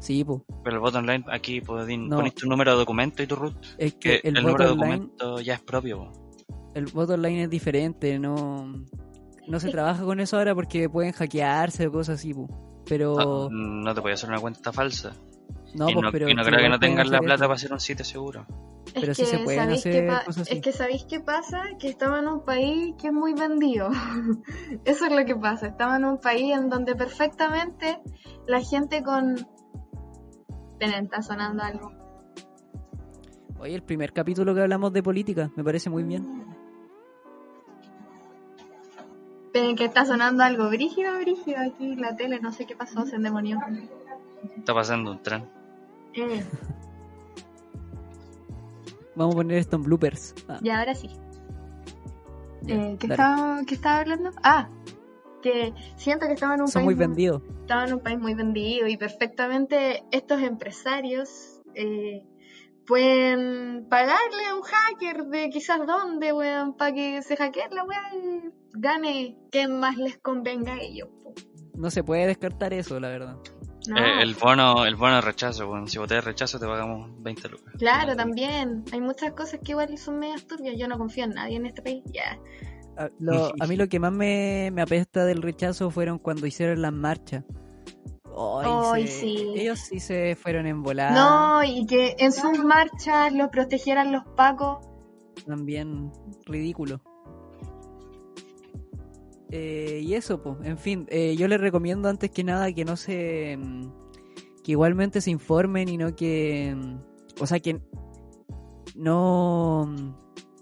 Sí, 0.00 0.24
pero 0.62 0.76
el 0.76 0.80
voto 0.80 0.98
online 0.98 1.24
aquí 1.28 1.60
podéis 1.60 1.98
No. 1.98 2.22
tu 2.30 2.48
número 2.48 2.72
de 2.72 2.76
documento 2.78 3.22
y 3.22 3.26
tu 3.26 3.34
root. 3.34 3.56
Es 3.78 3.94
Que 3.94 4.20
que 4.20 4.28
el, 4.28 4.36
el, 4.36 4.44
número 4.44 4.64
de 4.66 4.70
online... 4.72 4.96
documento 4.98 5.40
ya 5.40 5.54
es 5.54 5.60
propio. 5.60 5.98
po. 5.98 6.30
El 6.74 6.86
voto 6.86 7.14
online 7.14 7.44
es 7.44 7.50
diferente, 7.50 8.18
no... 8.18 8.84
No 9.48 9.58
se 9.60 9.70
trabaja 9.70 10.04
con 10.04 10.20
eso 10.20 10.36
ahora 10.36 10.54
porque 10.54 10.88
pueden 10.90 11.12
hackearse 11.12 11.86
o 11.86 11.92
cosas 11.92 12.20
así, 12.20 12.34
pues. 12.34 12.48
Pero... 12.86 13.16
No, 13.16 13.48
no 13.50 13.94
te 13.94 14.00
podía 14.02 14.14
hacer 14.14 14.28
una 14.28 14.38
cuenta 14.40 14.72
falsa. 14.72 15.16
No, 15.74 15.88
y 15.88 15.92
pues, 15.92 16.02
no, 16.04 16.12
pero... 16.12 16.28
y 16.28 16.34
no 16.34 16.42
creo 16.44 16.60
que 16.60 16.68
no 16.68 16.78
tengan 16.78 17.10
la 17.10 17.20
plata 17.20 17.34
eso. 17.34 17.44
para 17.44 17.54
hacer 17.54 17.72
un 17.72 17.80
sitio 17.80 18.04
seguro. 18.04 18.46
Es 18.86 19.00
Pero 19.00 19.14
sí 19.14 19.22
que 19.22 19.28
se 19.28 19.38
pueden 19.38 19.60
¿sabéis 19.60 19.86
hacer 19.86 20.24
cosas 20.24 20.38
así. 20.38 20.54
Es 20.54 20.62
que 20.62 20.72
¿sabéis 20.72 21.04
qué 21.04 21.20
pasa? 21.20 21.62
Que 21.78 21.88
estamos 21.88 22.18
en 22.20 22.28
un 22.28 22.44
país 22.44 22.94
que 22.98 23.08
es 23.08 23.12
muy 23.12 23.34
vendido. 23.34 23.90
Eso 24.84 25.06
es 25.06 25.12
lo 25.12 25.24
que 25.26 25.36
pasa. 25.36 25.66
Estamos 25.66 25.96
en 25.96 26.04
un 26.06 26.18
país 26.18 26.56
en 26.56 26.70
donde 26.70 26.94
perfectamente 26.94 28.00
la 28.46 28.60
gente 28.60 29.02
con... 29.02 29.34
Esperen, 30.72 31.04
está 31.04 31.22
sonando 31.22 31.62
algo. 31.62 31.92
Oye, 33.60 33.74
el 33.74 33.82
primer 33.82 34.12
capítulo 34.12 34.54
que 34.54 34.62
hablamos 34.62 34.92
de 34.92 35.02
política, 35.02 35.50
me 35.56 35.64
parece 35.64 35.90
muy 35.90 36.04
bien. 36.04 36.46
Esperen, 39.46 39.76
que 39.76 39.84
está 39.84 40.06
sonando 40.06 40.44
algo. 40.44 40.68
Brígido, 40.70 41.18
brígido. 41.18 41.58
Aquí 41.60 41.96
la 41.96 42.16
tele, 42.16 42.40
no 42.40 42.52
sé 42.52 42.64
qué 42.64 42.76
pasó, 42.76 43.04
se 43.04 43.16
endemonió. 43.16 43.58
Está 44.56 44.72
pasando 44.72 45.10
un 45.10 45.22
tren. 45.22 45.57
Vamos 49.14 49.34
a 49.34 49.36
poner 49.38 49.58
esto 49.58 49.76
en 49.76 49.82
bloopers. 49.82 50.34
Ah, 50.48 50.58
ya, 50.62 50.78
ahora 50.80 50.94
sí. 50.94 51.10
ya, 52.62 52.74
Eh, 52.74 52.96
¿qué, 53.00 53.06
estaba, 53.08 53.60
¿Qué 53.66 53.74
estaba 53.74 53.98
hablando? 54.00 54.30
Ah, 54.42 54.68
que 55.42 55.72
siento 55.96 56.26
que 56.26 56.32
estaba 56.34 56.54
en 56.54 56.62
un 56.62 56.68
Son 56.68 56.80
país 56.80 56.84
muy 56.86 56.94
vendidos. 56.94 57.42
estaba 57.60 57.84
en 57.86 57.94
un 57.94 58.00
país 58.00 58.18
muy 58.18 58.34
vendido 58.34 58.86
y 58.88 58.96
perfectamente 58.96 60.04
estos 60.10 60.40
empresarios 60.42 61.60
eh, 61.74 62.22
pueden 62.86 63.86
pagarle 63.88 64.46
a 64.50 64.54
un 64.54 64.62
hacker 64.62 65.26
de 65.26 65.50
quizás 65.50 65.80
dónde, 65.86 66.32
weón, 66.32 66.74
para 66.76 66.92
que 66.94 67.22
se 67.22 67.36
hackee 67.36 67.68
la 67.70 67.84
weá 67.84 68.02
y 68.14 68.50
gane 68.72 69.36
quien 69.50 69.78
más 69.78 69.96
les 69.96 70.16
convenga 70.18 70.74
a 70.74 70.80
ellos. 70.80 71.08
po. 71.22 71.34
No 71.78 71.90
se 71.90 72.02
puede 72.02 72.26
descartar 72.26 72.72
eso, 72.74 72.98
la 73.00 73.08
verdad. 73.08 73.36
No, 73.88 73.96
Eh, 73.96 74.20
el 74.22 74.34
bono 74.34 74.84
el 74.84 74.96
bono 74.96 75.14
de 75.14 75.20
rechazo. 75.22 75.66
Bueno, 75.68 75.86
si 75.86 75.96
voté 75.98 76.14
de 76.16 76.20
rechazo 76.20 76.58
te 76.58 76.66
pagamos 76.66 77.10
20 77.22 77.48
lucas. 77.48 77.72
claro, 77.78 78.14
también. 78.16 78.84
Hay 78.92 79.00
muchas 79.00 79.32
cosas 79.32 79.60
que 79.64 79.72
igual 79.72 79.96
son 79.96 80.18
medias 80.18 80.46
turbias. 80.46 80.76
Yo 80.76 80.88
no 80.88 80.98
confío 80.98 81.24
en 81.24 81.30
nadie 81.30 81.56
en 81.56 81.66
este 81.66 81.80
país. 81.82 82.02
Ya. 82.12 82.38
A, 82.98 83.08
lo- 83.20 83.52
a 83.60 83.66
mí 83.68 83.76
lo 83.76 83.86
que 83.88 84.00
más 84.00 84.12
me, 84.12 84.70
me 84.72 84.82
apesta 84.82 85.24
del 85.24 85.40
rechazo 85.40 85.90
fueron 85.90 86.18
cuando 86.18 86.46
hicieron 86.46 86.82
las 86.82 86.92
marchas. 86.92 87.44
Ay, 88.36 88.66
Ay, 88.94 89.06
se- 89.06 89.20
sí. 89.20 89.52
Ellos 89.56 89.78
sí 89.78 90.00
se 90.00 90.34
fueron 90.36 90.66
en 90.66 90.82
volada. 90.82 91.12
No, 91.12 91.64
y 91.64 91.86
que 91.86 92.16
en 92.18 92.32
sus 92.32 92.58
marchas 92.64 93.32
los 93.32 93.48
protegieran 93.48 94.10
los 94.12 94.24
pacos. 94.36 94.84
también 95.46 96.10
ridículo. 96.46 97.00
Eh, 99.50 100.00
y 100.04 100.14
eso, 100.14 100.42
pues, 100.42 100.56
en 100.64 100.76
fin, 100.78 101.06
eh, 101.10 101.34
yo 101.36 101.48
les 101.48 101.60
recomiendo 101.60 102.08
antes 102.08 102.30
que 102.30 102.44
nada 102.44 102.72
que 102.72 102.84
no 102.84 102.96
se... 102.96 103.56
mm, 103.56 103.90
que 104.62 104.72
igualmente 104.72 105.20
se 105.20 105.30
informen 105.30 105.88
y 105.88 105.96
no 105.96 106.14
que... 106.14 106.74
mm, 106.76 107.42
o 107.42 107.46
sea, 107.46 107.58
que 107.60 107.80
no... 108.94 109.86
mm, 109.88 110.12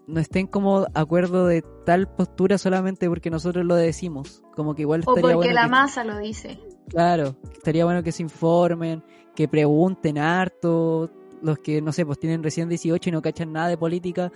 no 0.08 0.20
estén 0.20 0.46
como 0.46 0.86
acuerdo 0.94 1.46
de 1.48 1.62
tal 1.84 2.06
postura 2.08 2.58
solamente 2.58 3.08
porque 3.08 3.28
nosotros 3.30 3.64
lo 3.64 3.74
decimos. 3.74 4.42
Como 4.54 4.74
que 4.76 4.82
igual 4.82 5.00
O 5.04 5.10
estaría 5.16 5.22
porque 5.34 5.48
bueno 5.48 5.52
la 5.54 5.64
que- 5.64 5.70
masa 5.70 6.04
lo 6.04 6.18
dice. 6.18 6.58
Claro, 6.88 7.34
estaría 7.52 7.84
bueno 7.84 8.04
que 8.04 8.12
se 8.12 8.22
informen, 8.22 9.02
que 9.34 9.48
pregunten 9.48 10.18
harto, 10.18 11.10
los 11.42 11.58
que, 11.58 11.82
no 11.82 11.90
sé, 11.90 12.06
pues 12.06 12.20
tienen 12.20 12.44
recién 12.44 12.68
18 12.68 13.08
y 13.08 13.12
no 13.12 13.20
cachan 13.20 13.52
nada 13.52 13.66
de 13.68 13.76
política. 13.76 14.30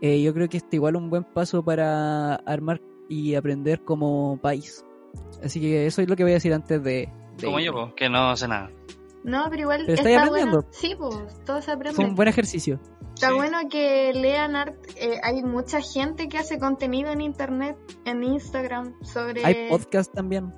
eh, 0.00 0.22
yo 0.22 0.32
creo 0.32 0.48
que 0.48 0.56
este 0.56 0.76
igual 0.76 0.96
un 0.96 1.10
buen 1.10 1.24
paso 1.24 1.62
para 1.62 2.36
armar 2.36 2.80
y 3.10 3.34
aprender 3.34 3.82
como 3.84 4.38
país. 4.40 4.82
Así 5.44 5.60
que 5.60 5.84
eso 5.86 6.00
es 6.00 6.08
lo 6.08 6.16
que 6.16 6.22
voy 6.22 6.32
a 6.32 6.36
decir 6.36 6.54
antes 6.54 6.82
de... 6.82 7.12
de 7.36 7.44
Como 7.44 7.60
yo, 7.60 7.72
po, 7.72 7.94
que 7.94 8.08
no 8.08 8.34
sé 8.36 8.48
nada. 8.48 8.70
No, 9.24 9.44
pero 9.50 9.62
igual 9.62 9.80
Pero 9.84 9.94
estáis 9.94 10.16
está 10.16 10.26
aprendiendo. 10.28 10.62
bueno. 10.62 10.72
Sí, 10.72 10.94
pues, 10.96 11.44
todo 11.44 11.60
se 11.60 11.72
aprende. 11.72 11.96
Fue 11.96 12.04
un 12.06 12.14
buen 12.14 12.28
ejercicio. 12.28 12.80
Está 13.14 13.28
Sí. 13.28 13.34
bueno 13.34 13.58
que 13.68 14.12
lean 14.14 14.56
art. 14.56 14.76
eh, 14.96 15.18
hay 15.22 15.42
mucha 15.42 15.80
gente 15.82 16.28
que 16.28 16.38
hace 16.38 16.58
contenido 16.58 17.10
en 17.10 17.20
internet, 17.20 17.76
en 18.06 18.22
Instagram, 18.22 18.94
sobre, 19.02 19.44
Hay 19.44 19.68
podcast 19.68 20.14
también. 20.14 20.54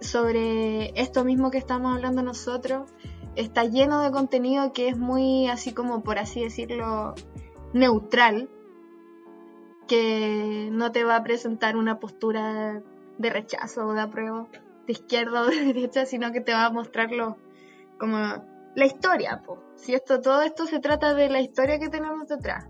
sobre 0.00 0.90
esto 1.00 1.24
mismo 1.24 1.50
que 1.50 1.58
estamos 1.58 1.92
hablando 1.96 2.22
nosotros. 2.22 2.88
Está 3.34 3.64
lleno 3.64 4.00
de 4.02 4.10
contenido 4.12 4.72
que 4.72 4.88
es 4.88 4.96
muy 4.98 5.48
así 5.48 5.72
como, 5.72 6.02
por 6.02 6.18
así 6.18 6.42
decirlo, 6.42 7.14
neutral. 7.72 8.48
Que 9.88 10.68
no 10.70 10.92
te 10.92 11.04
va 11.04 11.16
a 11.16 11.24
presentar 11.24 11.76
una 11.76 11.98
postura 11.98 12.82
de 13.18 13.30
rechazo 13.30 13.86
o 13.86 13.92
de 13.94 14.02
apruebo, 14.02 14.48
de 14.86 14.92
izquierda 14.92 15.42
o 15.42 15.46
de 15.46 15.64
derecha, 15.72 16.06
sino 16.06 16.30
que 16.32 16.40
te 16.40 16.52
va 16.52 16.66
a 16.66 16.70
mostrarlo 16.70 17.36
como 17.98 18.16
la 18.74 18.86
historia, 18.86 19.42
po. 19.44 19.62
Si 19.76 19.94
esto, 19.94 20.20
todo 20.20 20.42
esto 20.42 20.66
se 20.66 20.80
trata 20.80 21.14
de 21.14 21.28
la 21.28 21.40
historia 21.40 21.78
que 21.78 21.88
tenemos 21.88 22.28
detrás. 22.28 22.66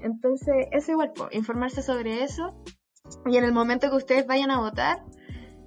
Entonces, 0.00 0.66
es 0.72 0.88
igual, 0.88 1.12
po, 1.12 1.28
informarse 1.30 1.82
sobre 1.82 2.24
eso. 2.24 2.54
Y 3.26 3.36
en 3.36 3.44
el 3.44 3.52
momento 3.52 3.90
que 3.90 3.96
ustedes 3.96 4.26
vayan 4.26 4.50
a 4.50 4.60
votar, 4.60 5.04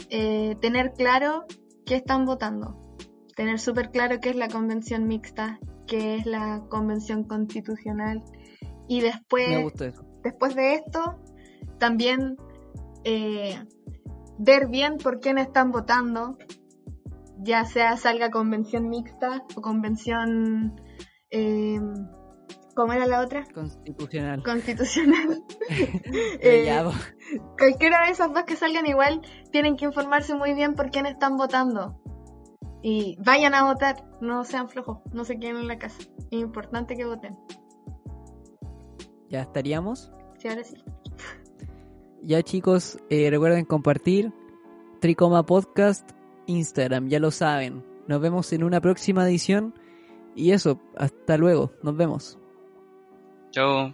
eh, 0.09 0.55
tener 0.61 0.93
claro 0.93 1.45
qué 1.85 1.95
están 1.95 2.25
votando. 2.25 2.97
Tener 3.35 3.59
súper 3.59 3.89
claro 3.91 4.19
qué 4.19 4.29
es 4.29 4.35
la 4.35 4.47
convención 4.47 5.07
mixta, 5.07 5.59
qué 5.87 6.15
es 6.15 6.25
la 6.25 6.63
convención 6.69 7.23
constitucional. 7.23 8.23
Y 8.87 9.01
después 9.01 9.49
Me 9.49 9.63
gusta 9.63 9.87
eso. 9.87 10.05
Después 10.23 10.55
de 10.55 10.75
esto, 10.75 11.19
también 11.79 12.37
eh, 13.03 13.61
ver 14.37 14.67
bien 14.67 14.97
por 14.97 15.19
quién 15.19 15.37
están 15.37 15.71
votando, 15.71 16.37
ya 17.39 17.65
sea 17.65 17.97
salga 17.97 18.31
convención 18.31 18.89
mixta 18.89 19.43
o 19.55 19.61
convención, 19.61 20.79
eh, 21.29 21.79
¿cómo 22.75 22.93
era 22.93 23.05
la 23.05 23.21
otra? 23.21 23.45
Constitucional. 23.53 24.43
Constitucional. 24.43 25.43
Eh, 26.45 26.69
cualquiera 27.57 28.05
de 28.05 28.11
esas 28.11 28.33
dos 28.33 28.43
que 28.43 28.55
salgan 28.55 28.85
igual, 28.85 29.21
tienen 29.51 29.75
que 29.77 29.85
informarse 29.85 30.35
muy 30.35 30.53
bien 30.53 30.75
por 30.75 30.91
quién 30.91 31.05
están 31.05 31.37
votando. 31.37 31.99
Y 32.81 33.17
vayan 33.23 33.55
a 33.55 33.63
votar, 33.63 34.03
no 34.19 34.43
sean 34.43 34.67
flojos, 34.67 34.99
no 35.13 35.23
se 35.23 35.39
queden 35.39 35.55
en 35.55 35.67
la 35.67 35.79
casa. 35.79 36.01
Es 36.31 36.39
importante 36.39 36.95
que 36.95 37.05
voten. 37.05 37.37
Ya 39.33 39.41
estaríamos. 39.41 40.11
Sí, 40.37 40.47
ahora 40.47 40.63
sí. 40.63 40.75
Ya 42.21 42.41
chicos, 42.43 42.99
eh, 43.09 43.29
recuerden 43.31 43.65
compartir 43.65 44.31
Tricoma 45.01 45.43
Podcast 45.45 46.09
Instagram, 46.45 47.09
ya 47.09 47.19
lo 47.19 47.31
saben. 47.31 47.83
Nos 48.07 48.21
vemos 48.21 48.53
en 48.53 48.63
una 48.63 48.79
próxima 48.79 49.27
edición. 49.27 49.73
Y 50.35 50.51
eso, 50.51 50.79
hasta 50.95 51.37
luego, 51.37 51.73
nos 51.81 51.97
vemos. 51.97 52.39
Chau. 53.51 53.93